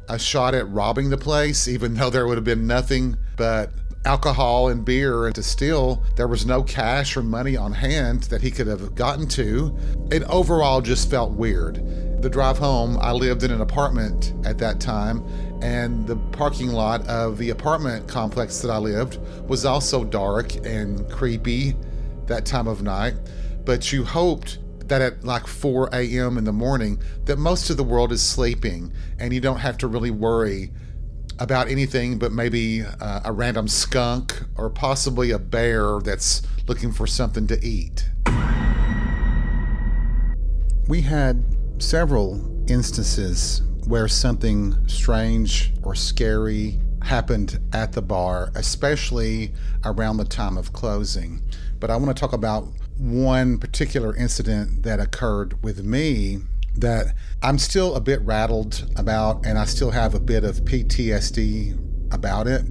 a 0.09 0.19
shot 0.19 0.53
at 0.55 0.69
robbing 0.69 1.11
the 1.11 1.17
place, 1.17 1.69
even 1.69 1.95
though 1.97 2.11
there 2.11 2.27
would 2.27 2.37
have 2.37 2.45
been 2.45 2.67
nothing 2.67 3.17
but 3.37 3.73
alcohol 4.05 4.69
and 4.69 4.85
beer 4.85 5.27
and 5.27 5.35
to 5.37 5.43
steal. 5.45 6.03
There 6.17 6.27
was 6.27 6.45
no 6.45 6.65
cash 6.65 7.17
or 7.17 7.23
money 7.23 7.57
on 7.57 7.73
hand 7.73 8.25
that 8.25 8.43
he 8.43 8.51
could 8.51 8.67
have 8.67 8.97
gotten 8.97 9.29
to. 9.29 9.77
It 10.11 10.25
overall 10.25 10.81
just 10.81 11.09
felt 11.09 11.33
weird. 11.33 11.77
The 12.23 12.31
drive 12.31 12.59
home, 12.59 12.99
I 13.01 13.13
lived 13.13 13.45
in 13.45 13.51
an 13.51 13.61
apartment 13.61 14.35
at 14.45 14.59
that 14.59 14.81
time, 14.81 15.25
and 15.63 16.07
the 16.07 16.17
parking 16.33 16.73
lot 16.73 17.07
of 17.07 17.39
the 17.39 17.51
apartment 17.51 18.09
complex 18.09 18.61
that 18.61 18.71
I 18.71 18.79
lived 18.79 19.19
was 19.49 19.65
also 19.65 20.05
dark 20.05 20.55
and 20.67 21.09
creepy 21.11 21.77
that 22.27 22.47
time 22.47 22.67
of 22.67 22.83
night, 22.83 23.15
but 23.65 23.93
you 23.93 24.05
hoped 24.05 24.59
that 24.89 25.01
at 25.03 25.25
like 25.25 25.47
4 25.47 25.91
a.m. 25.93 26.39
in 26.39 26.45
the 26.45 26.53
morning 26.53 27.01
that 27.25 27.39
most 27.39 27.71
of 27.71 27.77
the 27.77 27.85
world 27.85 28.11
is 28.13 28.23
sleeping 28.23 28.93
and 29.19 29.33
you 29.33 29.41
don't 29.41 29.59
have 29.59 29.79
to 29.79 29.87
really 29.87 30.11
worry 30.11 30.73
about 31.39 31.69
anything 31.69 32.19
but 32.19 32.33
maybe 32.33 32.83
uh, 32.83 33.21
a 33.25 33.33
random 33.33 33.69
skunk 33.69 34.43
or 34.57 34.69
possibly 34.69 35.31
a 35.31 35.39
bear 35.39 36.01
that's 36.01 36.43
looking 36.67 36.93
for 36.93 37.07
something 37.07 37.47
to 37.47 37.65
eat. 37.65 38.09
We 40.89 41.03
had 41.03 41.45
several 41.79 42.65
instances 42.69 43.63
where 43.91 44.07
something 44.07 44.87
strange 44.87 45.73
or 45.83 45.97
scary 45.97 46.79
happened 47.03 47.59
at 47.73 47.91
the 47.91 48.01
bar, 48.01 48.53
especially 48.55 49.53
around 49.85 50.17
the 50.17 50.25
time 50.25 50.57
of 50.57 50.73
closing. 50.73 51.43
But 51.81 51.91
I 51.91 51.97
want 51.97 52.17
to 52.17 52.21
talk 52.21 52.33
about 52.33 52.69
one 52.99 53.59
particular 53.59 54.15
incident 54.15 54.85
that 54.85 55.01
occurred 55.01 55.61
with 55.65 55.83
me 55.83 56.39
that 56.77 57.17
I'm 57.43 57.59
still 57.59 57.97
a 57.97 58.01
bit 58.01 58.21
rattled 58.23 58.89
about, 58.95 59.45
and 59.45 59.59
I 59.59 59.65
still 59.65 59.91
have 59.91 60.15
a 60.15 60.21
bit 60.21 60.45
of 60.45 60.61
PTSD 60.61 62.15
about 62.15 62.47
it. 62.47 62.63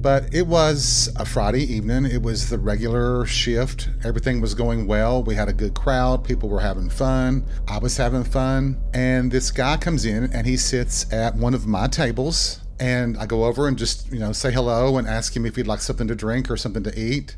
But 0.00 0.32
it 0.32 0.46
was 0.46 1.12
a 1.16 1.24
Friday 1.24 1.62
evening. 1.62 2.04
It 2.04 2.22
was 2.22 2.50
the 2.50 2.58
regular 2.58 3.26
shift. 3.26 3.88
Everything 4.04 4.40
was 4.40 4.54
going 4.54 4.86
well. 4.86 5.24
We 5.24 5.34
had 5.34 5.48
a 5.48 5.52
good 5.52 5.74
crowd. 5.74 6.22
People 6.22 6.48
were 6.48 6.60
having 6.60 6.88
fun. 6.88 7.44
I 7.66 7.78
was 7.78 7.96
having 7.96 8.22
fun. 8.22 8.80
And 8.94 9.32
this 9.32 9.50
guy 9.50 9.76
comes 9.76 10.04
in 10.04 10.32
and 10.32 10.46
he 10.46 10.56
sits 10.56 11.12
at 11.12 11.34
one 11.34 11.52
of 11.52 11.66
my 11.66 11.88
tables 11.88 12.60
And 12.80 13.16
I 13.18 13.26
go 13.26 13.44
over 13.44 13.66
and 13.66 13.76
just, 13.76 14.10
you 14.12 14.18
know, 14.18 14.32
say 14.32 14.52
hello 14.52 14.98
and 14.98 15.08
ask 15.08 15.34
him 15.34 15.44
if 15.44 15.56
he'd 15.56 15.66
like 15.66 15.80
something 15.80 16.06
to 16.08 16.14
drink 16.14 16.50
or 16.50 16.56
something 16.56 16.84
to 16.84 16.98
eat. 16.98 17.36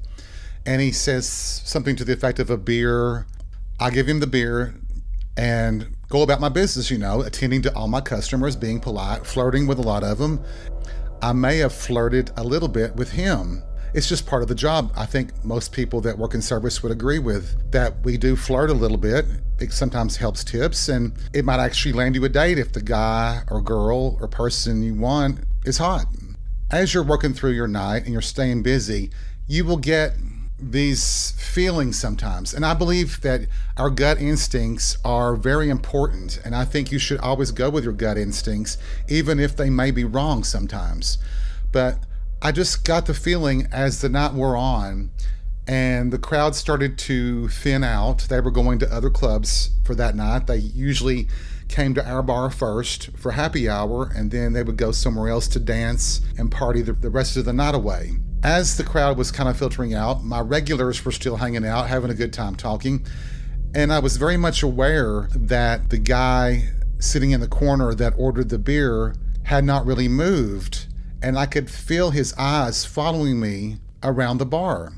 And 0.67 0.83
he 0.83 0.93
says 0.93 1.26
something 1.26 1.97
to 1.97 2.05
the 2.05 2.12
effect 2.12 2.38
of 2.38 2.50
a 2.50 2.59
beer. 2.59 3.26
I 3.79 3.90
give 3.90 4.07
him 4.07 4.21
the 4.21 4.26
beer 4.26 4.75
and 5.37 5.97
go 6.09 6.23
about 6.23 6.40
my 6.40 6.50
business, 6.50 6.90
you 6.90 6.99
know, 6.99 7.23
attending 7.23 7.62
to 7.62 7.75
all 7.75 7.88
my 7.88 8.02
customers, 8.02 8.55
being 8.55 8.81
polite, 8.81 9.26
flirting 9.26 9.67
with 9.67 9.79
a 9.79 9.83
lot 9.83 10.05
of 10.05 10.19
them. 10.19 10.45
I 11.23 11.33
may 11.35 11.59
have 11.59 11.75
flirted 11.75 12.31
a 12.37 12.43
little 12.43 12.69
bit 12.69 12.97
with 12.97 13.12
him. 13.12 13.62
It's 13.93 14.09
just 14.09 14.27
part 14.27 14.43
of 14.43 14.49
the 14.49 14.55
job. 14.55 14.93
I 14.97 15.05
think 15.05 15.45
most 15.45 15.73
people 15.73 16.00
that 16.03 16.17
work 16.17 16.33
in 16.33 16.41
service 16.41 16.83
would 16.83 16.93
agree 16.93 17.19
with 17.19 17.71
that 17.73 18.03
we 18.05 18.17
do 18.17 18.37
flirt 18.37 18.71
a 18.71 18.75
little 18.75 18.97
bit. 18.97 19.27
It 19.59 19.73
sometimes 19.73 20.17
helps 20.17 20.45
tips, 20.45 20.89
and 20.89 21.12
it 21.35 21.45
might 21.45 21.61
actually 21.61 21.93
land 21.93 22.15
you 22.15 22.25
a 22.25 22.29
date 22.29 22.59
if 22.59 22.73
the 22.73 22.81
guy 22.81 23.43
or 23.50 23.61
girl 23.61 24.17
or 24.21 24.29
person 24.29 24.83
you 24.83 24.95
want 24.95 25.41
is 25.67 25.77
hot. 25.77 26.07
As 26.71 26.95
you're 26.95 27.03
working 27.03 27.35
through 27.35 27.50
your 27.50 27.69
night 27.69 28.05
and 28.05 28.12
you're 28.12 28.23
staying 28.23 28.62
busy, 28.62 29.11
you 29.47 29.65
will 29.65 29.77
get 29.77 30.15
these 30.61 31.33
feelings 31.33 31.99
sometimes. 31.99 32.55
And 32.55 32.64
I 32.64 32.75
believe 32.75 33.21
that 33.23 33.47
our 33.76 33.90
gut 33.90 34.21
instincts 34.21 34.99
are 35.05 35.37
very 35.37 35.69
important. 35.71 36.40
And 36.45 36.55
I 36.55 36.64
think 36.64 36.93
you 36.93 36.99
should 36.99 37.21
always 37.21 37.50
go 37.50 37.71
with 37.71 37.85
your 37.85 37.93
gut 37.93 38.19
instincts, 38.19 38.79
even 39.09 39.38
if 39.38 39.57
they 39.57 39.71
may 39.71 39.90
be 39.90 40.05
wrong 40.05 40.45
sometimes. 40.45 41.19
But 41.73 41.99
I 42.43 42.52
just 42.52 42.85
got 42.85 43.07
the 43.07 43.14
feeling 43.14 43.67
as 43.73 44.00
the 44.00 44.09
night 44.09 44.33
wore 44.33 44.57
on 44.57 45.11
and 45.67 46.12
the 46.12 46.19
crowd 46.19 46.55
started 46.55 46.99
to 46.99 47.49
thin 47.49 47.85
out. 47.85 48.21
They 48.29 48.40
were 48.40 48.50
going 48.50 48.79
to 48.81 48.93
other 48.93 49.11
clubs 49.11 49.71
for 49.85 49.95
that 49.95 50.17
night. 50.17 50.47
They 50.47 50.57
usually 50.57 51.29
came 51.69 51.95
to 51.95 52.05
our 52.05 52.23
bar 52.23 52.50
first 52.50 53.17
for 53.17 53.33
happy 53.33 53.69
hour, 53.69 54.11
and 54.12 54.33
then 54.33 54.52
they 54.52 54.64
would 54.64 54.76
go 54.76 54.90
somewhere 54.90 55.29
else 55.29 55.47
to 55.49 55.61
dance 55.61 56.21
and 56.37 56.50
party 56.50 56.83
the, 56.83 56.93
the 56.93 57.11
rest 57.11 57.37
of 57.37 57.45
the 57.45 57.52
night 57.52 57.76
away 57.76 58.19
as 58.42 58.76
the 58.76 58.85
crowd 58.85 59.18
was 59.18 59.30
kind 59.30 59.49
of 59.49 59.59
filtering 59.59 59.94
out, 59.94 60.25
my 60.25 60.40
regulars 60.40 61.04
were 61.04 61.12
still 61.12 61.37
hanging 61.37 61.66
out, 61.66 61.88
having 61.88 62.11
a 62.11 62.14
good 62.14 62.32
time 62.32 62.54
talking. 62.54 63.06
And 63.75 63.92
I 63.92 63.99
was 63.99 64.16
very 64.16 64.37
much 64.37 64.62
aware 64.62 65.28
that 65.35 65.90
the 65.90 65.99
guy 65.99 66.70
sitting 66.99 67.30
in 67.32 67.40
the 67.40 67.49
corner 67.49 67.94
that 67.94 68.14
ordered 68.16 68.49
the 68.49 68.59
beer 68.59 69.14
had 69.44 69.64
not 69.64 69.87
really 69.87 70.09
moved. 70.09 70.87
And 71.23 71.38
I 71.38 71.47
could 71.47 71.70
feel 71.70 72.11
his 72.11 72.32
eyes 72.35 72.85
following 72.85 73.40
me 73.40 73.76
around 74.02 74.38
the 74.38 74.47
bar. 74.47 74.92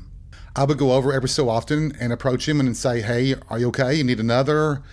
I 0.55 0.63
would 0.63 0.77
go 0.77 0.93
over 0.93 1.11
every 1.11 1.29
so 1.29 1.49
often 1.49 1.93
and 1.99 2.13
approach 2.13 2.47
him 2.47 2.59
and 2.59 2.77
say, 2.77 3.01
Hey, 3.01 3.35
are 3.49 3.59
you 3.59 3.67
okay? 3.69 3.95
You 3.95 4.03
need 4.03 4.19
another? 4.19 4.83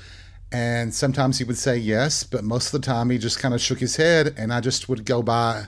And 0.50 0.92
sometimes 0.92 1.38
he 1.38 1.44
would 1.44 1.58
say 1.58 1.76
yes, 1.76 2.24
but 2.24 2.42
most 2.42 2.66
of 2.66 2.80
the 2.80 2.86
time 2.86 3.10
he 3.10 3.18
just 3.18 3.38
kind 3.38 3.54
of 3.54 3.60
shook 3.60 3.78
his 3.78 3.96
head 3.96 4.34
and 4.36 4.52
I 4.52 4.60
just 4.60 4.88
would 4.88 5.04
go 5.04 5.22
by 5.22 5.66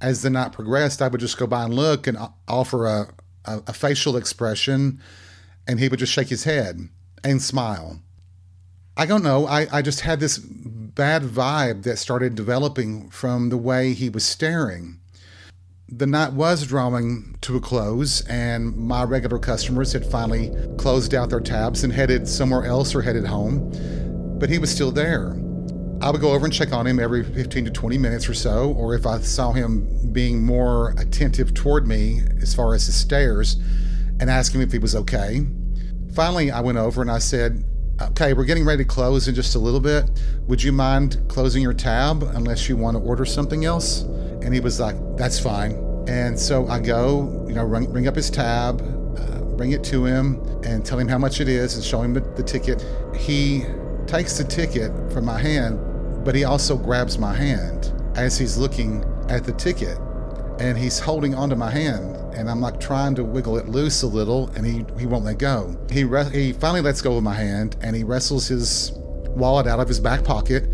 as 0.00 0.22
the 0.22 0.30
night 0.30 0.52
progressed, 0.52 1.00
I 1.00 1.08
would 1.08 1.20
just 1.20 1.38
go 1.38 1.46
by 1.46 1.64
and 1.64 1.74
look 1.74 2.06
and 2.06 2.18
offer 2.48 2.86
a, 2.86 3.08
a, 3.44 3.62
a 3.68 3.72
facial 3.72 4.16
expression, 4.16 5.00
and 5.66 5.80
he 5.80 5.88
would 5.88 5.98
just 5.98 6.12
shake 6.12 6.28
his 6.28 6.44
head 6.44 6.88
and 7.24 7.40
smile. 7.40 8.00
I 8.96 9.06
don't 9.06 9.22
know. 9.22 9.46
I, 9.46 9.66
I 9.70 9.82
just 9.82 10.00
had 10.00 10.20
this 10.20 10.38
bad 10.38 11.22
vibe 11.22 11.82
that 11.82 11.98
started 11.98 12.34
developing 12.34 13.10
from 13.10 13.50
the 13.50 13.56
way 13.56 13.92
he 13.92 14.08
was 14.08 14.24
staring. 14.24 15.00
The 15.88 16.06
night 16.06 16.32
was 16.32 16.66
drawing 16.66 17.36
to 17.42 17.56
a 17.56 17.60
close, 17.60 18.22
and 18.26 18.76
my 18.76 19.04
regular 19.04 19.38
customers 19.38 19.92
had 19.92 20.04
finally 20.04 20.50
closed 20.78 21.14
out 21.14 21.30
their 21.30 21.40
tabs 21.40 21.84
and 21.84 21.92
headed 21.92 22.26
somewhere 22.26 22.64
else 22.64 22.94
or 22.94 23.02
headed 23.02 23.26
home, 23.26 23.70
but 24.38 24.50
he 24.50 24.58
was 24.58 24.70
still 24.70 24.90
there. 24.90 25.36
I 26.00 26.10
would 26.10 26.20
go 26.20 26.32
over 26.32 26.44
and 26.44 26.52
check 26.52 26.72
on 26.72 26.86
him 26.86 27.00
every 27.00 27.24
15 27.24 27.64
to 27.64 27.70
20 27.70 27.98
minutes 27.98 28.28
or 28.28 28.34
so, 28.34 28.72
or 28.72 28.94
if 28.94 29.06
I 29.06 29.18
saw 29.20 29.52
him 29.52 30.12
being 30.12 30.44
more 30.44 30.90
attentive 30.98 31.54
toward 31.54 31.86
me 31.86 32.20
as 32.40 32.54
far 32.54 32.74
as 32.74 32.86
the 32.86 32.92
stares 32.92 33.56
and 34.20 34.28
ask 34.28 34.54
him 34.54 34.60
if 34.60 34.72
he 34.72 34.78
was 34.78 34.94
okay. 34.94 35.46
Finally, 36.14 36.50
I 36.50 36.60
went 36.60 36.78
over 36.78 37.02
and 37.02 37.10
I 37.10 37.18
said, 37.18 37.64
Okay, 38.00 38.34
we're 38.34 38.44
getting 38.44 38.66
ready 38.66 38.84
to 38.84 38.88
close 38.88 39.26
in 39.26 39.34
just 39.34 39.54
a 39.54 39.58
little 39.58 39.80
bit. 39.80 40.10
Would 40.46 40.62
you 40.62 40.70
mind 40.70 41.22
closing 41.28 41.62
your 41.62 41.72
tab 41.72 42.22
unless 42.22 42.68
you 42.68 42.76
want 42.76 42.94
to 42.96 43.02
order 43.02 43.24
something 43.24 43.64
else? 43.64 44.02
And 44.42 44.52
he 44.52 44.60
was 44.60 44.78
like, 44.78 44.96
That's 45.16 45.38
fine. 45.38 45.72
And 46.06 46.38
so 46.38 46.68
I 46.68 46.78
go, 46.78 47.44
you 47.48 47.54
know, 47.54 47.64
ring, 47.64 47.90
ring 47.90 48.06
up 48.06 48.14
his 48.14 48.30
tab, 48.30 48.80
uh, 49.18 49.40
bring 49.56 49.72
it 49.72 49.82
to 49.84 50.04
him, 50.04 50.40
and 50.62 50.84
tell 50.84 50.98
him 50.98 51.08
how 51.08 51.18
much 51.18 51.40
it 51.40 51.48
is 51.48 51.74
and 51.74 51.82
show 51.82 52.02
him 52.02 52.14
the, 52.14 52.20
the 52.20 52.42
ticket. 52.42 52.84
He 53.16 53.64
takes 54.06 54.38
the 54.38 54.44
ticket 54.44 54.92
from 55.12 55.24
my 55.24 55.38
hand, 55.38 55.80
but 56.26 56.34
he 56.34 56.42
also 56.42 56.76
grabs 56.76 57.18
my 57.18 57.32
hand 57.32 57.92
as 58.16 58.36
he's 58.36 58.58
looking 58.58 59.04
at 59.28 59.44
the 59.44 59.52
ticket 59.52 59.96
and 60.58 60.76
he's 60.76 60.98
holding 60.98 61.36
onto 61.36 61.54
my 61.54 61.70
hand 61.70 62.16
and 62.34 62.50
I'm 62.50 62.60
like 62.60 62.80
trying 62.80 63.14
to 63.14 63.24
wiggle 63.24 63.56
it 63.58 63.68
loose 63.68 64.02
a 64.02 64.08
little 64.08 64.48
and 64.56 64.66
he, 64.66 64.84
he 64.98 65.06
won't 65.06 65.24
let 65.24 65.38
go. 65.38 65.76
He, 65.88 66.02
re- 66.02 66.28
he 66.28 66.52
finally 66.52 66.80
lets 66.80 67.00
go 67.00 67.16
of 67.16 67.22
my 67.22 67.34
hand 67.34 67.76
and 67.80 67.94
he 67.94 68.02
wrestles 68.02 68.48
his 68.48 68.90
wallet 69.36 69.68
out 69.68 69.78
of 69.78 69.86
his 69.86 70.00
back 70.00 70.24
pocket 70.24 70.68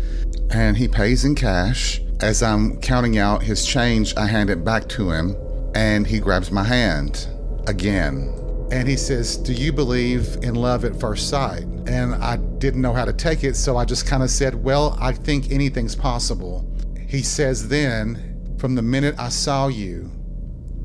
and 0.49 0.75
he 0.75 0.87
pays 0.87 1.23
in 1.23 1.35
cash. 1.35 2.01
As 2.19 2.41
I'm 2.41 2.81
counting 2.81 3.19
out 3.19 3.43
his 3.43 3.63
change, 3.63 4.17
I 4.17 4.25
hand 4.25 4.49
it 4.49 4.65
back 4.65 4.89
to 4.89 5.11
him 5.11 5.35
and 5.75 6.07
he 6.07 6.19
grabs 6.19 6.49
my 6.49 6.63
hand 6.63 7.27
again 7.67 8.42
and 8.71 8.87
he 8.87 8.97
says, 8.97 9.37
Do 9.37 9.53
you 9.53 9.71
believe 9.71 10.37
in 10.41 10.55
love 10.55 10.85
at 10.85 10.99
first 10.99 11.29
sight? 11.29 11.63
And 11.87 12.15
I 12.15 12.37
didn't 12.37 12.81
know 12.81 12.93
how 12.93 13.05
to 13.05 13.13
take 13.13 13.43
it, 13.43 13.55
so 13.55 13.77
I 13.77 13.85
just 13.85 14.07
kind 14.07 14.23
of 14.23 14.29
said, 14.29 14.55
Well, 14.55 14.97
I 14.99 15.11
think 15.11 15.51
anything's 15.51 15.95
possible. 15.95 16.69
He 17.07 17.21
says, 17.21 17.67
Then, 17.67 18.55
from 18.57 18.75
the 18.75 18.81
minute 18.81 19.15
I 19.17 19.29
saw 19.29 19.67
you, 19.67 20.09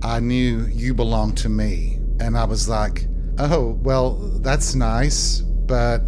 I 0.02 0.20
knew 0.20 0.66
you 0.66 0.94
belonged 0.94 1.38
to 1.38 1.48
me. 1.48 1.98
And 2.20 2.36
I 2.36 2.44
was 2.44 2.68
like, 2.68 3.06
Oh, 3.38 3.78
well, 3.82 4.16
that's 4.40 4.74
nice, 4.74 5.40
but 5.40 6.02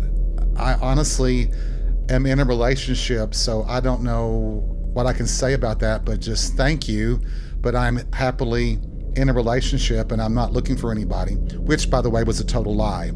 I 0.57 0.75
honestly 0.75 1.53
am 2.09 2.27
in 2.27 2.41
a 2.41 2.45
relationship, 2.45 3.35
so 3.35 3.63
I 3.65 3.81
don't 3.81 4.03
know 4.03 4.65
what 4.93 5.07
I 5.07 5.13
can 5.13 5.27
say 5.27 5.55
about 5.55 5.79
that, 5.81 6.05
but 6.05 6.21
just 6.21 6.57
thank 6.57 6.89
you. 6.89 7.21
But 7.61 7.77
I'm 7.77 8.11
happily 8.13 8.79
in 9.17 9.29
a 9.29 9.33
relationship 9.33 10.13
and 10.13 10.21
I'm 10.21 10.35
not 10.35 10.53
looking 10.53 10.77
for 10.77 10.91
anybody, 10.93 11.35
which, 11.35 11.91
by 11.91 12.01
the 12.01 12.11
way, 12.11 12.23
was 12.25 12.41
a 12.41 12.45
total 12.45 12.75
lie. 12.75 13.13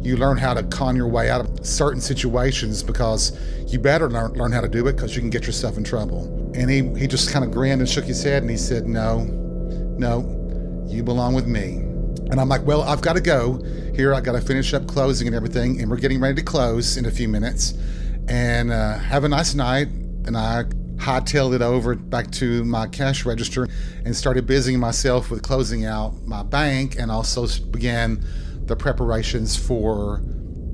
You 0.00 0.16
learn 0.16 0.36
how 0.36 0.54
to 0.54 0.62
con 0.64 0.96
your 0.96 1.06
way 1.06 1.30
out 1.30 1.40
of 1.40 1.64
certain 1.64 2.00
situations 2.00 2.82
because 2.82 3.38
you 3.72 3.78
better 3.78 4.10
learn, 4.10 4.32
learn 4.32 4.50
how 4.50 4.60
to 4.60 4.68
do 4.68 4.86
it 4.88 4.94
because 4.94 5.14
you 5.14 5.20
can 5.20 5.30
get 5.30 5.46
yourself 5.46 5.76
in 5.76 5.84
trouble. 5.84 6.52
And 6.54 6.70
he, 6.70 6.82
he 6.98 7.06
just 7.06 7.30
kind 7.30 7.44
of 7.44 7.52
grinned 7.52 7.80
and 7.80 7.88
shook 7.88 8.04
his 8.04 8.22
head 8.22 8.42
and 8.42 8.50
he 8.50 8.56
said, 8.56 8.86
No, 8.86 9.24
no, 9.98 10.86
you 10.88 11.02
belong 11.02 11.34
with 11.34 11.46
me. 11.46 11.76
And 12.30 12.40
I'm 12.40 12.48
like, 12.48 12.66
Well, 12.66 12.82
I've 12.82 13.00
got 13.00 13.14
to 13.14 13.20
go. 13.20 13.62
Here, 13.94 14.12
I've 14.12 14.24
got 14.24 14.32
to 14.32 14.40
finish 14.40 14.74
up 14.74 14.86
closing 14.88 15.28
and 15.28 15.36
everything. 15.36 15.80
And 15.80 15.90
we're 15.90 15.98
getting 15.98 16.20
ready 16.20 16.34
to 16.34 16.42
close 16.42 16.96
in 16.96 17.06
a 17.06 17.10
few 17.10 17.28
minutes. 17.28 17.74
And 18.28 18.72
uh, 18.72 18.98
have 18.98 19.22
a 19.22 19.28
nice 19.28 19.54
night. 19.54 19.86
And 20.26 20.36
I 20.36 20.64
hightailed 21.02 21.52
it 21.52 21.62
over 21.62 21.96
back 21.96 22.30
to 22.30 22.62
my 22.64 22.86
cash 22.86 23.26
register 23.26 23.66
and 24.04 24.14
started 24.14 24.46
busying 24.46 24.78
myself 24.78 25.30
with 25.30 25.42
closing 25.42 25.84
out 25.84 26.14
my 26.24 26.44
bank 26.44 26.96
and 26.96 27.10
also 27.10 27.46
began 27.70 28.24
the 28.66 28.76
preparations 28.76 29.56
for 29.56 30.22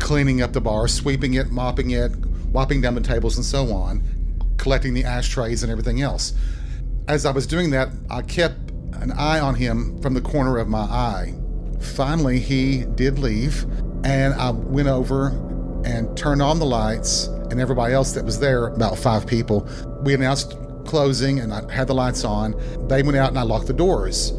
cleaning 0.00 0.42
up 0.42 0.52
the 0.52 0.60
bar, 0.60 0.86
sweeping 0.86 1.34
it, 1.34 1.50
mopping 1.50 1.92
it, 1.92 2.14
wiping 2.52 2.82
down 2.82 2.94
the 2.94 3.00
tables, 3.00 3.36
and 3.36 3.44
so 3.44 3.72
on, 3.72 4.02
collecting 4.58 4.92
the 4.92 5.02
ashtrays 5.02 5.62
and 5.62 5.72
everything 5.72 6.02
else. 6.02 6.34
As 7.08 7.24
I 7.24 7.30
was 7.30 7.46
doing 7.46 7.70
that, 7.70 7.88
I 8.10 8.20
kept 8.20 8.70
an 8.92 9.12
eye 9.12 9.40
on 9.40 9.54
him 9.54 9.98
from 10.02 10.12
the 10.12 10.20
corner 10.20 10.58
of 10.58 10.68
my 10.68 10.80
eye. 10.80 11.34
Finally, 11.80 12.40
he 12.40 12.84
did 12.94 13.18
leave, 13.18 13.64
and 14.04 14.34
I 14.34 14.50
went 14.50 14.88
over 14.88 15.28
and 15.84 16.14
turned 16.18 16.42
on 16.42 16.58
the 16.58 16.66
lights 16.66 17.28
and 17.50 17.60
everybody 17.60 17.94
else 17.94 18.12
that 18.12 18.24
was 18.24 18.38
there, 18.38 18.66
about 18.68 18.98
five 18.98 19.26
people. 19.26 19.66
We 20.00 20.14
announced 20.14 20.56
closing 20.84 21.40
and 21.40 21.52
I 21.52 21.70
had 21.72 21.86
the 21.86 21.94
lights 21.94 22.24
on. 22.24 22.54
They 22.88 23.02
went 23.02 23.16
out 23.16 23.28
and 23.28 23.38
I 23.38 23.42
locked 23.42 23.66
the 23.66 23.72
doors. 23.72 24.30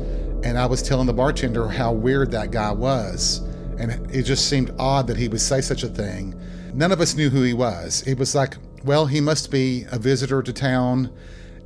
And 0.43 0.57
I 0.57 0.65
was 0.65 0.81
telling 0.81 1.05
the 1.05 1.13
bartender 1.13 1.67
how 1.67 1.91
weird 1.91 2.31
that 2.31 2.51
guy 2.51 2.71
was. 2.71 3.39
And 3.77 3.91
it 4.13 4.23
just 4.23 4.49
seemed 4.49 4.73
odd 4.79 5.07
that 5.07 5.17
he 5.17 5.27
would 5.27 5.41
say 5.41 5.61
such 5.61 5.83
a 5.83 5.87
thing. 5.87 6.39
None 6.73 6.91
of 6.91 7.01
us 7.01 7.15
knew 7.15 7.29
who 7.29 7.43
he 7.43 7.53
was. 7.53 8.03
It 8.07 8.17
was 8.17 8.35
like, 8.35 8.55
well, 8.83 9.05
he 9.05 9.21
must 9.21 9.51
be 9.51 9.85
a 9.91 9.99
visitor 9.99 10.41
to 10.41 10.53
town 10.53 11.11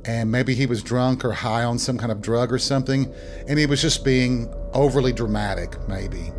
and 0.04 0.30
maybe 0.30 0.54
he 0.54 0.66
was 0.66 0.82
drunk 0.82 1.24
or 1.24 1.32
high 1.32 1.64
on 1.64 1.78
some 1.78 1.96
kind 1.96 2.12
of 2.12 2.20
drug 2.20 2.52
or 2.52 2.58
something. 2.58 3.12
And 3.48 3.58
he 3.58 3.66
was 3.66 3.80
just 3.80 4.04
being 4.04 4.52
overly 4.72 5.12
dramatic, 5.12 5.76
maybe. 5.88 6.32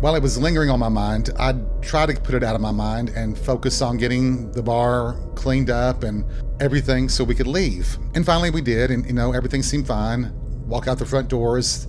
While 0.00 0.14
it 0.14 0.22
was 0.22 0.36
lingering 0.36 0.68
on 0.68 0.78
my 0.78 0.90
mind, 0.90 1.30
I'd 1.38 1.82
try 1.82 2.04
to 2.04 2.12
put 2.20 2.34
it 2.34 2.44
out 2.44 2.54
of 2.54 2.60
my 2.60 2.70
mind 2.70 3.08
and 3.16 3.36
focus 3.36 3.80
on 3.80 3.96
getting 3.96 4.52
the 4.52 4.62
bar 4.62 5.16
cleaned 5.34 5.70
up 5.70 6.04
and 6.04 6.22
everything 6.60 7.08
so 7.08 7.24
we 7.24 7.34
could 7.34 7.46
leave. 7.46 7.96
And 8.14 8.24
finally 8.24 8.50
we 8.50 8.60
did, 8.60 8.90
and 8.90 9.06
you 9.06 9.14
know, 9.14 9.32
everything 9.32 9.62
seemed 9.62 9.86
fine. 9.86 10.34
Walk 10.66 10.86
out 10.86 10.98
the 10.98 11.06
front 11.06 11.28
doors. 11.28 11.88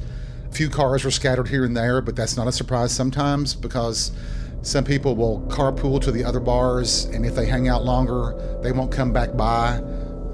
A 0.50 0.52
few 0.54 0.70
cars 0.70 1.04
were 1.04 1.12
scattered 1.12 1.50
here 1.50 1.66
and 1.66 1.76
there, 1.76 2.02
but 2.02 2.16
that's 2.16 2.38
not 2.38 2.48
a 2.48 2.52
surprise 2.52 2.94
sometimes 2.94 3.54
because 3.54 4.14
some 4.62 4.86
people 4.86 5.14
will 5.18 5.42
carpool 5.50 6.02
to 6.02 6.12
the 6.12 6.24
other 6.24 6.40
bars, 6.40 7.06
and 7.06 7.26
if 7.26 7.36
they 7.36 7.46
hang 7.46 7.68
out 7.68 7.84
longer, 7.84 8.60
they 8.64 8.72
won't 8.72 8.92
come 8.92 9.12
back 9.12 9.36
by 9.36 9.82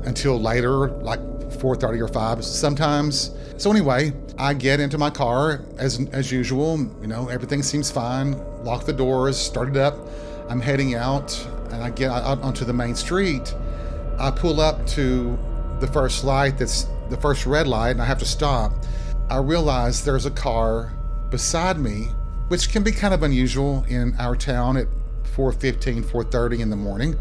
until 0.03 0.39
later, 0.39 0.89
like 1.01 1.19
4:30 1.59 1.99
or 1.99 2.07
5 2.07 2.45
sometimes. 2.45 3.31
So 3.57 3.71
anyway, 3.71 4.13
I 4.37 4.53
get 4.53 4.79
into 4.79 4.97
my 4.97 5.09
car 5.09 5.61
as 5.77 6.05
as 6.11 6.31
usual. 6.31 6.77
You 7.01 7.07
know, 7.07 7.29
everything 7.29 7.61
seems 7.61 7.91
fine. 7.91 8.35
Lock 8.63 8.85
the 8.85 8.93
doors, 8.93 9.37
start 9.37 9.69
it 9.69 9.77
up. 9.77 9.95
I'm 10.49 10.59
heading 10.59 10.95
out, 10.95 11.37
and 11.71 11.83
I 11.83 11.89
get 11.89 12.09
out 12.09 12.41
onto 12.41 12.65
the 12.65 12.73
main 12.73 12.95
street. 12.95 13.53
I 14.19 14.31
pull 14.31 14.59
up 14.59 14.85
to 14.87 15.37
the 15.79 15.87
first 15.87 16.23
light 16.23 16.57
that's 16.57 16.87
the 17.09 17.17
first 17.17 17.45
red 17.45 17.67
light, 17.67 17.91
and 17.91 18.01
I 18.01 18.05
have 18.05 18.19
to 18.19 18.25
stop. 18.25 18.73
I 19.29 19.37
realize 19.37 20.03
there's 20.03 20.25
a 20.25 20.31
car 20.31 20.91
beside 21.29 21.77
me, 21.79 22.09
which 22.47 22.69
can 22.69 22.83
be 22.83 22.91
kind 22.91 23.13
of 23.13 23.23
unusual 23.23 23.85
in 23.87 24.15
our 24.19 24.35
town 24.35 24.77
at 24.77 24.87
4:15, 25.35 26.03
4:30 26.03 26.59
in 26.59 26.69
the 26.69 26.75
morning. 26.75 27.15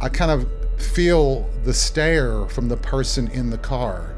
I 0.00 0.08
kind 0.08 0.30
of 0.30 0.46
feel 0.80 1.48
the 1.64 1.74
stare 1.74 2.46
from 2.46 2.68
the 2.68 2.76
person 2.76 3.28
in 3.28 3.50
the 3.50 3.58
car. 3.58 4.14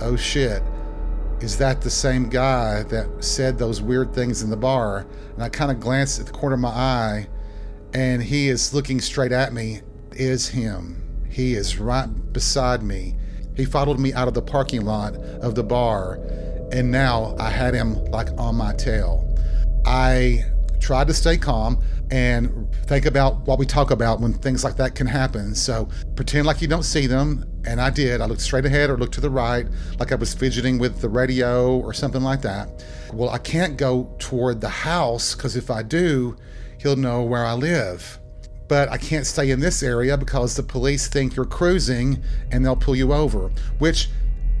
Oh 0.00 0.16
shit. 0.16 0.62
Is 1.40 1.58
that 1.58 1.82
the 1.82 1.90
same 1.90 2.28
guy 2.28 2.84
that 2.84 3.22
said 3.22 3.58
those 3.58 3.82
weird 3.82 4.14
things 4.14 4.42
in 4.42 4.50
the 4.50 4.56
bar? 4.56 5.06
And 5.34 5.42
I 5.42 5.48
kind 5.48 5.70
of 5.70 5.80
glance 5.80 6.18
at 6.18 6.26
the 6.26 6.32
corner 6.32 6.54
of 6.54 6.60
my 6.60 6.70
eye 6.70 7.28
and 7.92 8.22
he 8.22 8.48
is 8.48 8.74
looking 8.74 9.00
straight 9.00 9.32
at 9.32 9.52
me. 9.52 9.80
Is 10.12 10.48
him. 10.48 11.26
He 11.28 11.54
is 11.54 11.78
right 11.78 12.06
beside 12.32 12.82
me. 12.82 13.16
He 13.56 13.64
followed 13.64 13.98
me 13.98 14.12
out 14.12 14.28
of 14.28 14.34
the 14.34 14.42
parking 14.42 14.84
lot 14.84 15.16
of 15.16 15.54
the 15.54 15.64
bar 15.64 16.20
and 16.72 16.90
now 16.90 17.36
I 17.38 17.50
had 17.50 17.74
him 17.74 18.04
like 18.06 18.28
on 18.38 18.56
my 18.56 18.74
tail. 18.74 19.28
I 19.86 20.44
tried 20.84 21.06
to 21.06 21.14
stay 21.14 21.38
calm 21.38 21.82
and 22.10 22.68
think 22.84 23.06
about 23.06 23.40
what 23.46 23.58
we 23.58 23.64
talk 23.64 23.90
about 23.90 24.20
when 24.20 24.34
things 24.34 24.62
like 24.62 24.76
that 24.76 24.94
can 24.94 25.06
happen. 25.06 25.54
So 25.54 25.88
pretend 26.14 26.46
like 26.46 26.60
you 26.60 26.68
don't 26.68 26.82
see 26.82 27.06
them. 27.06 27.50
And 27.64 27.80
I 27.80 27.88
did. 27.88 28.20
I 28.20 28.26
looked 28.26 28.42
straight 28.42 28.66
ahead 28.66 28.90
or 28.90 28.98
looked 28.98 29.14
to 29.14 29.22
the 29.22 29.30
right, 29.30 29.66
like 29.98 30.12
I 30.12 30.16
was 30.16 30.34
fidgeting 30.34 30.78
with 30.78 31.00
the 31.00 31.08
radio 31.08 31.78
or 31.78 31.94
something 31.94 32.20
like 32.22 32.42
that. 32.42 32.84
Well, 33.14 33.30
I 33.30 33.38
can't 33.38 33.78
go 33.78 34.14
toward 34.18 34.60
the 34.60 34.68
house 34.68 35.34
because 35.34 35.56
if 35.56 35.70
I 35.70 35.82
do, 35.82 36.36
he'll 36.78 36.96
know 36.96 37.22
where 37.22 37.46
I 37.46 37.54
live. 37.54 38.18
But 38.68 38.90
I 38.90 38.98
can't 38.98 39.26
stay 39.26 39.50
in 39.52 39.60
this 39.60 39.82
area 39.82 40.18
because 40.18 40.54
the 40.54 40.62
police 40.62 41.08
think 41.08 41.34
you're 41.34 41.46
cruising 41.46 42.22
and 42.52 42.62
they'll 42.62 42.76
pull 42.76 42.96
you 42.96 43.14
over, 43.14 43.50
which 43.78 44.10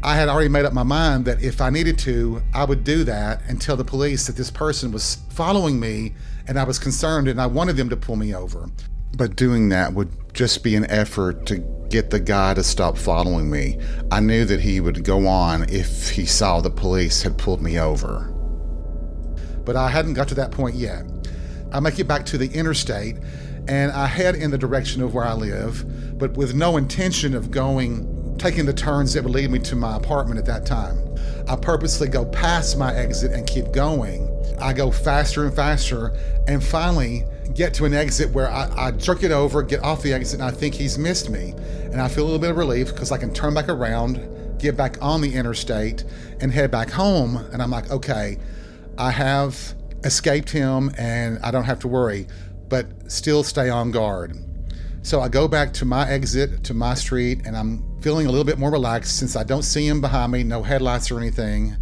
I 0.04 0.16
had 0.16 0.28
already 0.28 0.50
made 0.50 0.66
up 0.66 0.74
my 0.74 0.82
mind 0.82 1.24
that 1.24 1.42
if 1.42 1.62
I 1.62 1.70
needed 1.70 1.98
to, 2.00 2.42
I 2.52 2.66
would 2.66 2.84
do 2.84 3.04
that 3.04 3.40
and 3.48 3.58
tell 3.58 3.74
the 3.74 3.86
police 3.86 4.26
that 4.26 4.36
this 4.36 4.50
person 4.50 4.92
was 4.92 5.16
following 5.30 5.80
me 5.80 6.12
and 6.46 6.58
I 6.58 6.64
was 6.64 6.78
concerned 6.78 7.26
and 7.26 7.40
I 7.40 7.46
wanted 7.46 7.78
them 7.78 7.88
to 7.88 7.96
pull 7.96 8.16
me 8.16 8.34
over. 8.34 8.68
But 9.16 9.34
doing 9.34 9.70
that 9.70 9.94
would 9.94 10.34
just 10.34 10.62
be 10.62 10.76
an 10.76 10.84
effort 10.90 11.46
to 11.46 11.56
get 11.88 12.10
the 12.10 12.20
guy 12.20 12.52
to 12.52 12.62
stop 12.62 12.98
following 12.98 13.50
me. 13.50 13.80
I 14.10 14.20
knew 14.20 14.44
that 14.44 14.60
he 14.60 14.78
would 14.78 15.04
go 15.04 15.26
on 15.26 15.70
if 15.70 16.10
he 16.10 16.26
saw 16.26 16.60
the 16.60 16.68
police 16.68 17.22
had 17.22 17.38
pulled 17.38 17.62
me 17.62 17.80
over. 17.80 18.30
But 19.64 19.74
I 19.74 19.88
hadn't 19.88 20.14
got 20.14 20.28
to 20.28 20.34
that 20.34 20.50
point 20.50 20.74
yet. 20.74 21.06
I 21.72 21.80
make 21.80 21.98
it 21.98 22.04
back 22.04 22.26
to 22.26 22.36
the 22.36 22.48
interstate 22.52 23.16
and 23.68 23.90
I 23.90 24.04
head 24.04 24.34
in 24.34 24.50
the 24.50 24.58
direction 24.58 25.00
of 25.00 25.14
where 25.14 25.24
I 25.24 25.32
live, 25.32 26.18
but 26.18 26.34
with 26.34 26.54
no 26.54 26.76
intention 26.76 27.34
of 27.34 27.50
going 27.50 28.13
taking 28.44 28.66
the 28.66 28.74
turns 28.74 29.14
that 29.14 29.24
would 29.24 29.32
lead 29.32 29.50
me 29.50 29.58
to 29.58 29.74
my 29.74 29.96
apartment 29.96 30.38
at 30.38 30.44
that 30.44 30.66
time. 30.66 30.98
I 31.48 31.56
purposely 31.56 32.08
go 32.08 32.26
past 32.26 32.76
my 32.76 32.94
exit 32.94 33.32
and 33.32 33.46
keep 33.46 33.72
going. 33.72 34.28
I 34.60 34.74
go 34.74 34.90
faster 34.90 35.46
and 35.46 35.56
faster 35.56 36.14
and 36.46 36.62
finally 36.62 37.24
get 37.54 37.72
to 37.72 37.86
an 37.86 37.94
exit 37.94 38.28
where 38.32 38.50
I, 38.50 38.68
I, 38.76 38.90
jerk 38.90 39.22
it 39.22 39.30
over, 39.30 39.62
get 39.62 39.82
off 39.82 40.02
the 40.02 40.12
exit, 40.12 40.40
and 40.40 40.46
I 40.46 40.50
think 40.50 40.74
he's 40.74 40.98
missed 40.98 41.30
me. 41.30 41.54
And 41.84 42.02
I 42.02 42.08
feel 42.08 42.24
a 42.24 42.26
little 42.26 42.38
bit 42.38 42.50
of 42.50 42.58
relief 42.58 42.88
because 42.88 43.12
I 43.12 43.16
can 43.16 43.32
turn 43.32 43.54
back 43.54 43.70
around, 43.70 44.20
get 44.58 44.76
back 44.76 44.98
on 45.00 45.22
the 45.22 45.34
interstate, 45.34 46.04
and 46.40 46.52
head 46.52 46.70
back 46.70 46.90
home. 46.90 47.38
And 47.50 47.62
I'm 47.62 47.70
like, 47.70 47.90
okay, 47.90 48.36
I 48.98 49.10
have 49.10 49.74
escaped 50.04 50.50
him 50.50 50.92
and 50.98 51.38
I 51.38 51.50
don't 51.50 51.64
have 51.64 51.78
to 51.80 51.88
worry, 51.88 52.26
but 52.68 53.10
still 53.10 53.42
stay 53.42 53.70
on 53.70 53.90
guard. 53.90 54.36
So 55.00 55.22
I 55.22 55.28
go 55.28 55.48
back 55.48 55.72
to 55.74 55.86
my 55.86 56.06
exit, 56.08 56.64
to 56.64 56.74
my 56.74 56.94
street, 56.94 57.46
and 57.46 57.56
I'm 57.56 57.93
feeling 58.04 58.26
a 58.26 58.30
little 58.30 58.44
bit 58.44 58.58
more 58.58 58.70
relaxed 58.70 59.18
since 59.18 59.34
I 59.34 59.44
don't 59.44 59.62
see 59.62 59.86
him 59.86 60.02
behind 60.02 60.30
me, 60.30 60.42
no 60.42 60.62
headlights 60.62 61.10
or 61.10 61.16
anything. 61.16 61.74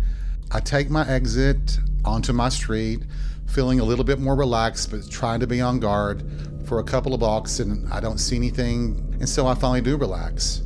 I 0.53 0.61
take 0.61 0.89
my 0.89 1.05
exit 1.09 1.81
onto 2.05 2.33
my 2.33 2.49
street, 2.49 3.03
feeling 3.49 3.81
a 3.81 3.85
little 3.85 4.05
bit 4.05 4.21
more 4.21 4.37
relaxed, 4.37 4.93
but 4.93 5.11
trying 5.11 5.41
to 5.41 5.49
be 5.49 5.61
on 5.61 5.81
guard 5.81 6.23
for 6.65 6.79
a 6.79 6.85
couple 6.85 7.13
of 7.13 7.19
blocks, 7.19 7.59
and 7.59 7.93
I 7.93 7.99
don't 7.99 8.19
see 8.19 8.37
anything. 8.37 9.17
And 9.19 9.29
so 9.29 9.49
I 9.49 9.57
finally 9.57 9.81
do 9.81 9.97
relax. 9.97 10.63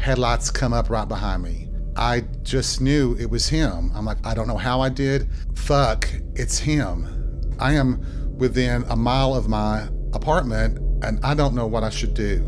Headlights 0.00 0.50
come 0.50 0.72
up 0.72 0.88
right 0.88 1.06
behind 1.06 1.42
me. 1.42 1.68
I 1.96 2.22
just 2.42 2.80
knew 2.80 3.16
it 3.20 3.28
was 3.28 3.50
him. 3.50 3.92
I'm 3.94 4.06
like, 4.06 4.24
I 4.24 4.32
don't 4.32 4.48
know 4.48 4.56
how 4.56 4.80
I 4.80 4.88
did. 4.88 5.28
Fuck, 5.54 6.08
it's 6.36 6.58
him. 6.58 7.52
I 7.58 7.74
am 7.74 8.38
within 8.38 8.82
a 8.88 8.96
mile 8.96 9.34
of 9.34 9.46
my 9.46 9.90
apartment 10.14 10.78
and 11.02 11.22
I 11.24 11.34
don't 11.34 11.54
know 11.54 11.66
what 11.66 11.84
I 11.84 11.90
should 11.90 12.14
do. 12.14 12.42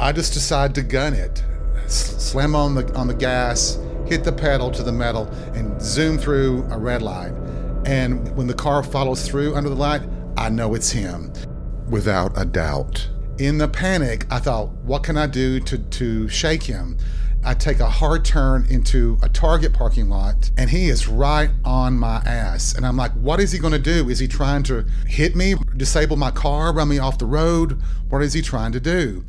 I 0.00 0.12
just 0.12 0.32
decide 0.32 0.76
to 0.76 0.82
gun 0.82 1.12
it, 1.12 1.42
slam 1.88 2.54
on 2.54 2.76
the 2.76 2.94
on 2.94 3.08
the 3.08 3.14
gas, 3.14 3.80
hit 4.06 4.22
the 4.22 4.32
pedal 4.32 4.70
to 4.70 4.84
the 4.84 4.92
metal, 4.92 5.26
and 5.54 5.82
zoom 5.82 6.18
through 6.18 6.68
a 6.70 6.78
red 6.78 7.02
light. 7.02 7.32
And 7.84 8.34
when 8.36 8.46
the 8.46 8.54
car 8.54 8.84
follows 8.84 9.26
through 9.26 9.56
under 9.56 9.68
the 9.68 9.74
light, 9.74 10.02
I 10.36 10.50
know 10.50 10.74
it's 10.74 10.92
him, 10.92 11.32
without 11.90 12.32
a 12.40 12.44
doubt. 12.44 13.08
In 13.38 13.58
the 13.58 13.66
panic, 13.66 14.24
I 14.30 14.38
thought, 14.38 14.68
what 14.84 15.02
can 15.02 15.16
I 15.16 15.26
do 15.26 15.58
to, 15.60 15.78
to 15.78 16.28
shake 16.28 16.62
him? 16.62 16.96
I 17.44 17.54
take 17.54 17.80
a 17.80 17.88
hard 17.88 18.24
turn 18.24 18.66
into 18.68 19.18
a 19.22 19.28
Target 19.28 19.72
parking 19.72 20.08
lot, 20.08 20.50
and 20.56 20.70
he 20.70 20.88
is 20.88 21.08
right 21.08 21.50
on 21.64 21.98
my 21.98 22.16
ass. 22.18 22.74
And 22.74 22.86
I'm 22.86 22.96
like, 22.96 23.12
what 23.12 23.40
is 23.40 23.50
he 23.50 23.58
going 23.58 23.72
to 23.72 23.78
do? 23.80 24.08
Is 24.08 24.18
he 24.20 24.28
trying 24.28 24.62
to 24.64 24.84
hit 25.06 25.34
me, 25.34 25.54
disable 25.76 26.16
my 26.16 26.30
car, 26.30 26.72
run 26.72 26.88
me 26.88 26.98
off 26.98 27.18
the 27.18 27.26
road? 27.26 27.80
What 28.08 28.22
is 28.22 28.32
he 28.32 28.42
trying 28.42 28.72
to 28.72 28.80
do? 28.80 29.24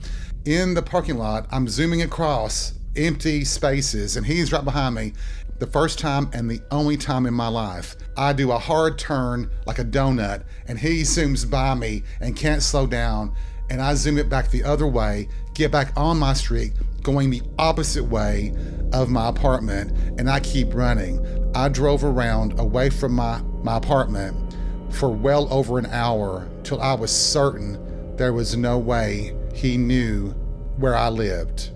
In 0.46 0.74
the 0.74 0.82
parking 0.82 1.18
lot, 1.18 1.48
I'm 1.52 1.68
zooming 1.68 2.02
across 2.02 2.74
empty 2.96 3.44
spaces, 3.44 4.16
and 4.16 4.26
he's 4.26 4.54
right 4.54 4.64
behind 4.64 4.96
me. 4.96 5.12
The 5.60 5.68
first 5.68 6.00
time 6.00 6.30
and 6.32 6.50
the 6.50 6.62
only 6.72 6.96
time 6.96 7.26
in 7.26 7.34
my 7.34 7.50
life, 7.50 7.98
I 8.16 8.32
do 8.32 8.54
a 8.54 8.58
hard 8.58 8.98
turn 8.98 9.52
like 9.66 9.80
a 9.80 9.84
donut, 9.84 10.44
and 10.66 10.80
he 10.80 11.02
zooms 11.02 11.50
by 11.50 11.76
me 11.76 12.04
and 12.22 12.38
can't 12.38 12.64
slow 12.64 12.88
down. 12.88 13.36
And 13.70 13.82
I 13.82 13.96
zoom 13.96 14.18
it 14.18 14.30
back 14.30 14.50
the 14.50 14.64
other 14.64 14.88
way, 14.88 15.28
get 15.56 15.74
back 15.74 15.92
on 15.98 16.18
my 16.18 16.32
street, 16.32 16.72
going 17.04 17.30
the 17.32 17.42
opposite 17.58 18.06
way 18.06 18.56
of 18.94 19.10
my 19.10 19.28
apartment, 19.28 19.92
and 20.18 20.30
I 20.30 20.40
keep 20.40 20.74
running. 20.74 21.52
I 21.54 21.68
drove 21.68 22.06
around 22.06 22.58
away 22.58 22.90
from 22.92 23.12
my, 23.12 23.42
my 23.62 23.76
apartment 23.76 24.56
for 24.90 25.10
well 25.10 25.54
over 25.54 25.78
an 25.78 25.88
hour 25.88 26.50
till 26.64 26.82
I 26.82 26.94
was 26.94 27.12
certain 27.12 28.16
there 28.16 28.34
was 28.34 28.56
no 28.56 28.78
way 28.78 29.36
he 29.54 29.78
knew 29.78 30.30
where 30.78 30.96
I 30.96 31.10
lived. 31.10 31.72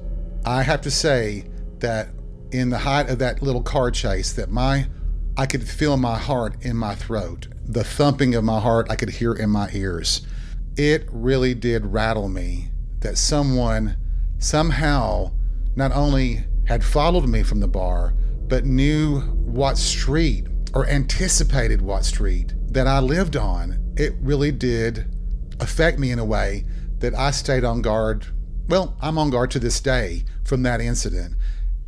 I 0.45 0.63
have 0.63 0.81
to 0.81 0.91
say 0.91 1.45
that 1.79 2.09
in 2.51 2.69
the 2.69 2.77
height 2.77 3.09
of 3.09 3.19
that 3.19 3.41
little 3.41 3.63
car 3.63 3.91
chase 3.91 4.33
that 4.33 4.49
my 4.49 4.88
I 5.36 5.47
could 5.47 5.67
feel 5.67 5.97
my 5.97 6.17
heart 6.17 6.55
in 6.62 6.77
my 6.77 6.93
throat. 6.93 7.47
The 7.65 7.83
thumping 7.83 8.36
of 8.36 8.43
my 8.43 8.59
heart 8.59 8.88
I 8.91 8.95
could 8.95 9.09
hear 9.09 9.33
in 9.33 9.49
my 9.49 9.69
ears. 9.73 10.21
It 10.75 11.07
really 11.12 11.55
did 11.55 11.88
rattle 11.88 12.29
me 12.29 12.69
that 12.99 13.17
someone 13.17 13.97
somehow 14.38 15.31
not 15.75 15.91
only 15.91 16.45
had 16.65 16.83
followed 16.83 17.27
me 17.27 17.41
from 17.41 17.59
the 17.59 17.67
bar, 17.67 18.13
but 18.47 18.65
knew 18.65 19.21
what 19.21 19.77
street 19.77 20.47
or 20.73 20.88
anticipated 20.88 21.81
what 21.81 22.05
street 22.05 22.53
that 22.71 22.88
I 22.88 22.99
lived 22.99 23.36
on. 23.36 23.93
It 23.97 24.13
really 24.21 24.51
did 24.51 25.05
affect 25.59 25.97
me 25.97 26.12
in 26.12 26.19
a 26.19 26.25
way 26.25 26.65
that 27.04 27.13
I 27.13 27.32
stayed 27.32 27.66
on 27.66 27.82
guard. 27.82 28.28
Well, 28.70 28.96
I'm 29.02 29.18
on 29.18 29.30
guard 29.30 29.52
to 29.52 29.60
this 29.60 29.82
day 29.82 30.24
from 30.46 30.63
that 30.63 30.80
incident. 30.80 31.36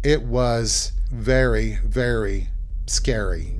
It 0.04 0.24
was 0.24 0.92
very, 1.10 1.80
very 1.86 2.50
scary. 2.86 3.58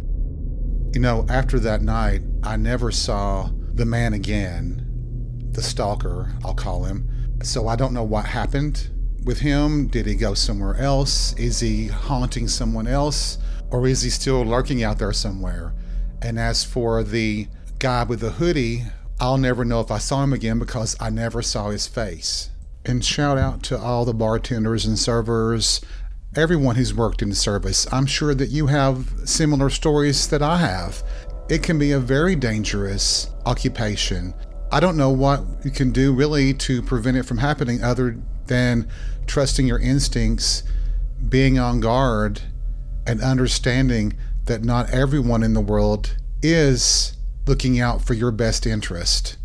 You 0.92 1.00
know, 1.00 1.26
after 1.30 1.58
that 1.60 1.82
night, 1.82 2.24
I 2.44 2.58
never 2.58 2.92
saw 2.92 3.52
the 3.74 3.86
man 3.86 4.12
again, 4.12 4.86
the 5.52 5.62
stalker, 5.62 6.34
I'll 6.44 6.54
call 6.54 6.84
him. 6.84 7.08
So 7.42 7.70
I 7.70 7.78
don't 7.78 7.94
know 7.94 8.04
what 8.04 8.26
happened 8.26 8.90
with 9.24 9.40
him. 9.40 9.88
Did 9.88 10.08
he 10.08 10.16
go 10.16 10.34
somewhere 10.34 10.76
else? 10.76 11.32
Is 11.40 11.62
he 11.62 11.88
haunting 11.88 12.50
someone 12.50 12.86
else? 12.86 13.38
Or 13.72 13.88
is 13.88 14.02
he 14.02 14.10
still 14.10 14.44
lurking 14.44 14.84
out 14.84 15.00
there 15.00 15.14
somewhere? 15.14 15.74
And 16.22 16.38
as 16.38 16.66
for 16.66 17.02
the 17.02 17.48
guy 17.80 18.04
with 18.04 18.20
the 18.20 18.32
hoodie, 18.32 18.84
I'll 19.20 19.38
never 19.38 19.64
know 19.64 19.80
if 19.80 19.92
I 19.92 19.98
saw 19.98 20.24
him 20.24 20.34
again 20.34 20.60
because 20.60 20.96
I 21.00 21.10
never 21.10 21.42
saw 21.42 21.70
his 21.70 21.88
face. 21.88 22.50
And 22.84 23.04
shout 23.04 23.38
out 23.38 23.64
to 23.64 23.80
all 23.80 24.06
the 24.06 24.14
bartenders 24.14 24.86
and 24.86 25.00
servers, 25.00 25.82
everyone 26.36 26.76
who's 26.76 26.94
worked 26.94 27.22
in 27.22 27.34
service. 27.34 27.92
I'm 27.92 28.06
sure 28.06 28.36
that 28.36 28.50
you 28.50 28.68
have 28.68 29.10
similar 29.24 29.70
stories 29.70 30.28
that 30.28 30.42
I 30.42 30.58
have. 30.58 31.02
It 31.50 31.64
can 31.64 31.80
be 31.80 31.92
a 31.92 32.00
very 32.00 32.36
dangerous 32.36 33.30
occupation. 33.46 34.34
I 34.72 34.80
don't 34.80 34.98
know 34.98 35.12
what 35.12 35.44
you 35.64 35.72
can 35.72 35.92
do 35.92 36.14
really 36.14 36.54
to 36.54 36.82
prevent 36.82 37.18
it 37.18 37.24
from 37.24 37.38
happening 37.38 37.82
other 37.82 38.18
than 38.48 38.90
trusting 39.28 39.66
your 39.66 39.80
instincts, 39.80 40.64
being 41.30 41.58
on 41.58 41.80
guard, 41.80 42.42
and 43.08 43.22
understanding 43.22 44.14
that 44.46 44.64
not 44.64 44.90
everyone 44.90 45.42
in 45.42 45.54
the 45.54 45.62
world 45.62 46.16
is 46.42 47.15
looking 47.46 47.80
out 47.80 48.02
for 48.02 48.14
your 48.14 48.32
best 48.32 48.66
interest. 48.66 49.38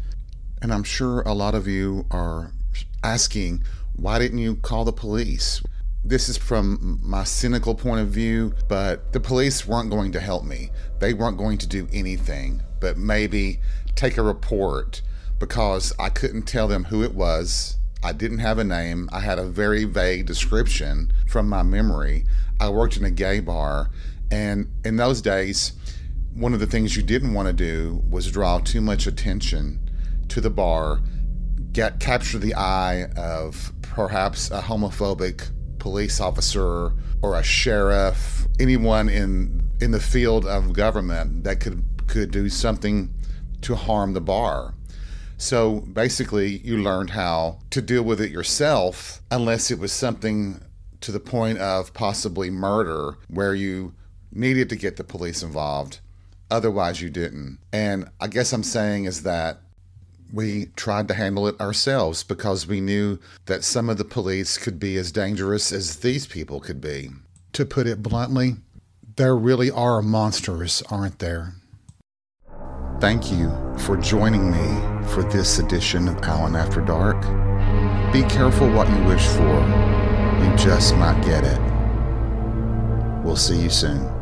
And 0.63 0.73
I'm 0.73 0.85
sure 0.85 1.23
a 1.23 1.33
lot 1.33 1.55
of 1.55 1.67
you 1.67 2.07
are 2.11 2.53
asking, 3.03 3.63
why 3.95 4.19
didn't 4.19 4.39
you 4.39 4.57
call 4.57 4.85
the 4.85 4.93
police? 4.93 5.63
This 6.05 6.29
is 6.29 6.37
from 6.39 6.99
my 7.03 7.25
cynical 7.25 7.75
point 7.75 8.01
of 8.01 8.09
view, 8.09 8.55
but 8.69 9.13
the 9.13 9.21
police 9.21 9.67
weren't 9.67 9.91
going 9.91 10.13
to 10.13 10.21
help 10.21 10.45
me. 10.45 10.71
They 10.99 11.13
weren't 11.13 11.37
going 11.37 11.59
to 11.59 11.67
do 11.67 11.89
anything 11.93 12.63
but 12.81 12.97
maybe 12.97 13.61
take 13.95 14.17
a 14.17 14.23
report 14.23 15.03
because 15.39 15.93
I 15.99 16.09
couldn't 16.09 16.43
tell 16.43 16.67
them 16.67 16.85
who 16.85 17.05
it 17.05 17.15
was. 17.15 17.77
I 18.03 18.13
didn't 18.13 18.39
have 18.39 18.59
a 18.59 18.65
name. 18.65 19.09
I 19.13 19.21
had 19.21 19.39
a 19.39 19.45
very 19.45 19.85
vague 19.85 20.27
description 20.27 21.13
from 21.29 21.49
my 21.49 21.63
memory. 21.63 22.25
I 22.59 22.71
worked 22.71 22.97
in 22.97 23.05
a 23.05 23.11
gay 23.11 23.41
bar, 23.41 23.91
and 24.31 24.71
in 24.85 24.97
those 24.97 25.21
days, 25.21 25.73
one 26.35 26.55
of 26.55 26.61
the 26.61 26.67
things 26.67 26.97
you 26.97 27.03
didn't 27.03 27.35
want 27.35 27.49
to 27.49 27.53
do 27.53 28.03
was 28.09 28.31
draw 28.31 28.59
too 28.59 28.81
much 28.81 29.07
attention 29.07 29.81
to 30.29 30.41
the 30.41 30.51
bar, 30.51 31.01
get 31.73 32.01
capture 32.01 32.39
the 32.39 32.55
eye 32.55 33.07
of 33.17 33.73
perhaps 33.83 34.51
a 34.51 34.61
homophobic 34.61 35.51
police 35.79 36.21
officer 36.21 36.93
or 37.23 37.39
a 37.39 37.43
sheriff, 37.43 38.47
anyone 38.59 39.09
in 39.09 39.69
in 39.81 39.91
the 39.91 40.01
field 40.01 40.47
of 40.47 40.73
government 40.73 41.45
that 41.45 41.61
could 41.61 41.83
could 42.07 42.31
do 42.31 42.49
something 42.49 43.13
to 43.63 43.75
harm 43.75 44.13
the 44.13 44.21
bar. 44.21 44.75
So 45.37 45.81
basically, 45.81 46.59
you 46.59 46.77
learned 46.83 47.11
how 47.11 47.61
to 47.71 47.81
deal 47.81 48.03
with 48.03 48.21
it 48.21 48.31
yourself, 48.31 49.23
unless 49.31 49.71
it 49.71 49.79
was 49.79 49.93
something 49.93 50.61
to 51.01 51.13
the 51.13 51.21
point 51.21 51.59
of 51.59 51.95
possibly 51.95 52.51
murder, 52.51 53.17
where 53.29 53.55
you 53.55 53.95
needed 54.33 54.69
to 54.69 54.77
get 54.77 54.97
the 54.97 55.05
police 55.05 55.43
involved. 55.43 56.01
Otherwise, 56.51 57.01
you 57.01 57.11
didn't. 57.11 57.59
And 57.73 58.09
I 58.21 58.27
guess 58.27 58.53
I'm 58.53 58.63
saying 58.63 59.05
is 59.05 59.23
that 59.23 59.59
we 60.33 60.67
tried 60.77 61.09
to 61.09 61.15
handle 61.15 61.47
it 61.47 61.61
ourselves 61.61 62.23
because 62.23 62.67
we 62.67 62.81
knew 62.81 63.19
that 63.47 63.65
some 63.65 63.89
of 63.89 63.99
the 63.99 64.05
police 64.05 64.59
could 64.59 64.79
be 64.79 64.97
as 64.97 65.13
dangerous 65.13 65.73
as 65.73 65.97
these 65.97 66.27
people 66.27 66.61
could 66.61 66.81
be. 66.81 67.11
To 67.55 67.65
put 67.65 67.87
it 67.87 68.03
bluntly, 68.03 68.57
there 69.17 69.37
really 69.37 69.71
are 69.71 70.03
monsters, 70.03 70.83
aren't 70.91 71.19
there? 71.19 71.55
Thank 73.01 73.33
you 73.33 73.51
for 73.79 73.97
joining 73.97 74.51
me 74.51 75.09
for 75.09 75.23
this 75.23 75.59
edition 75.59 76.07
of 76.07 76.23
Allen 76.23 76.55
After 76.55 76.81
Dark. 76.81 77.21
Be 78.13 78.23
careful 78.25 78.71
what 78.71 78.89
you 78.89 79.05
wish 79.05 79.27
for, 79.27 79.61
you 80.43 80.57
just 80.57 80.97
might 80.97 81.21
get 81.25 81.45
it. 81.45 81.61
We'll 83.25 83.37
see 83.37 83.61
you 83.61 83.71
soon. 83.71 84.20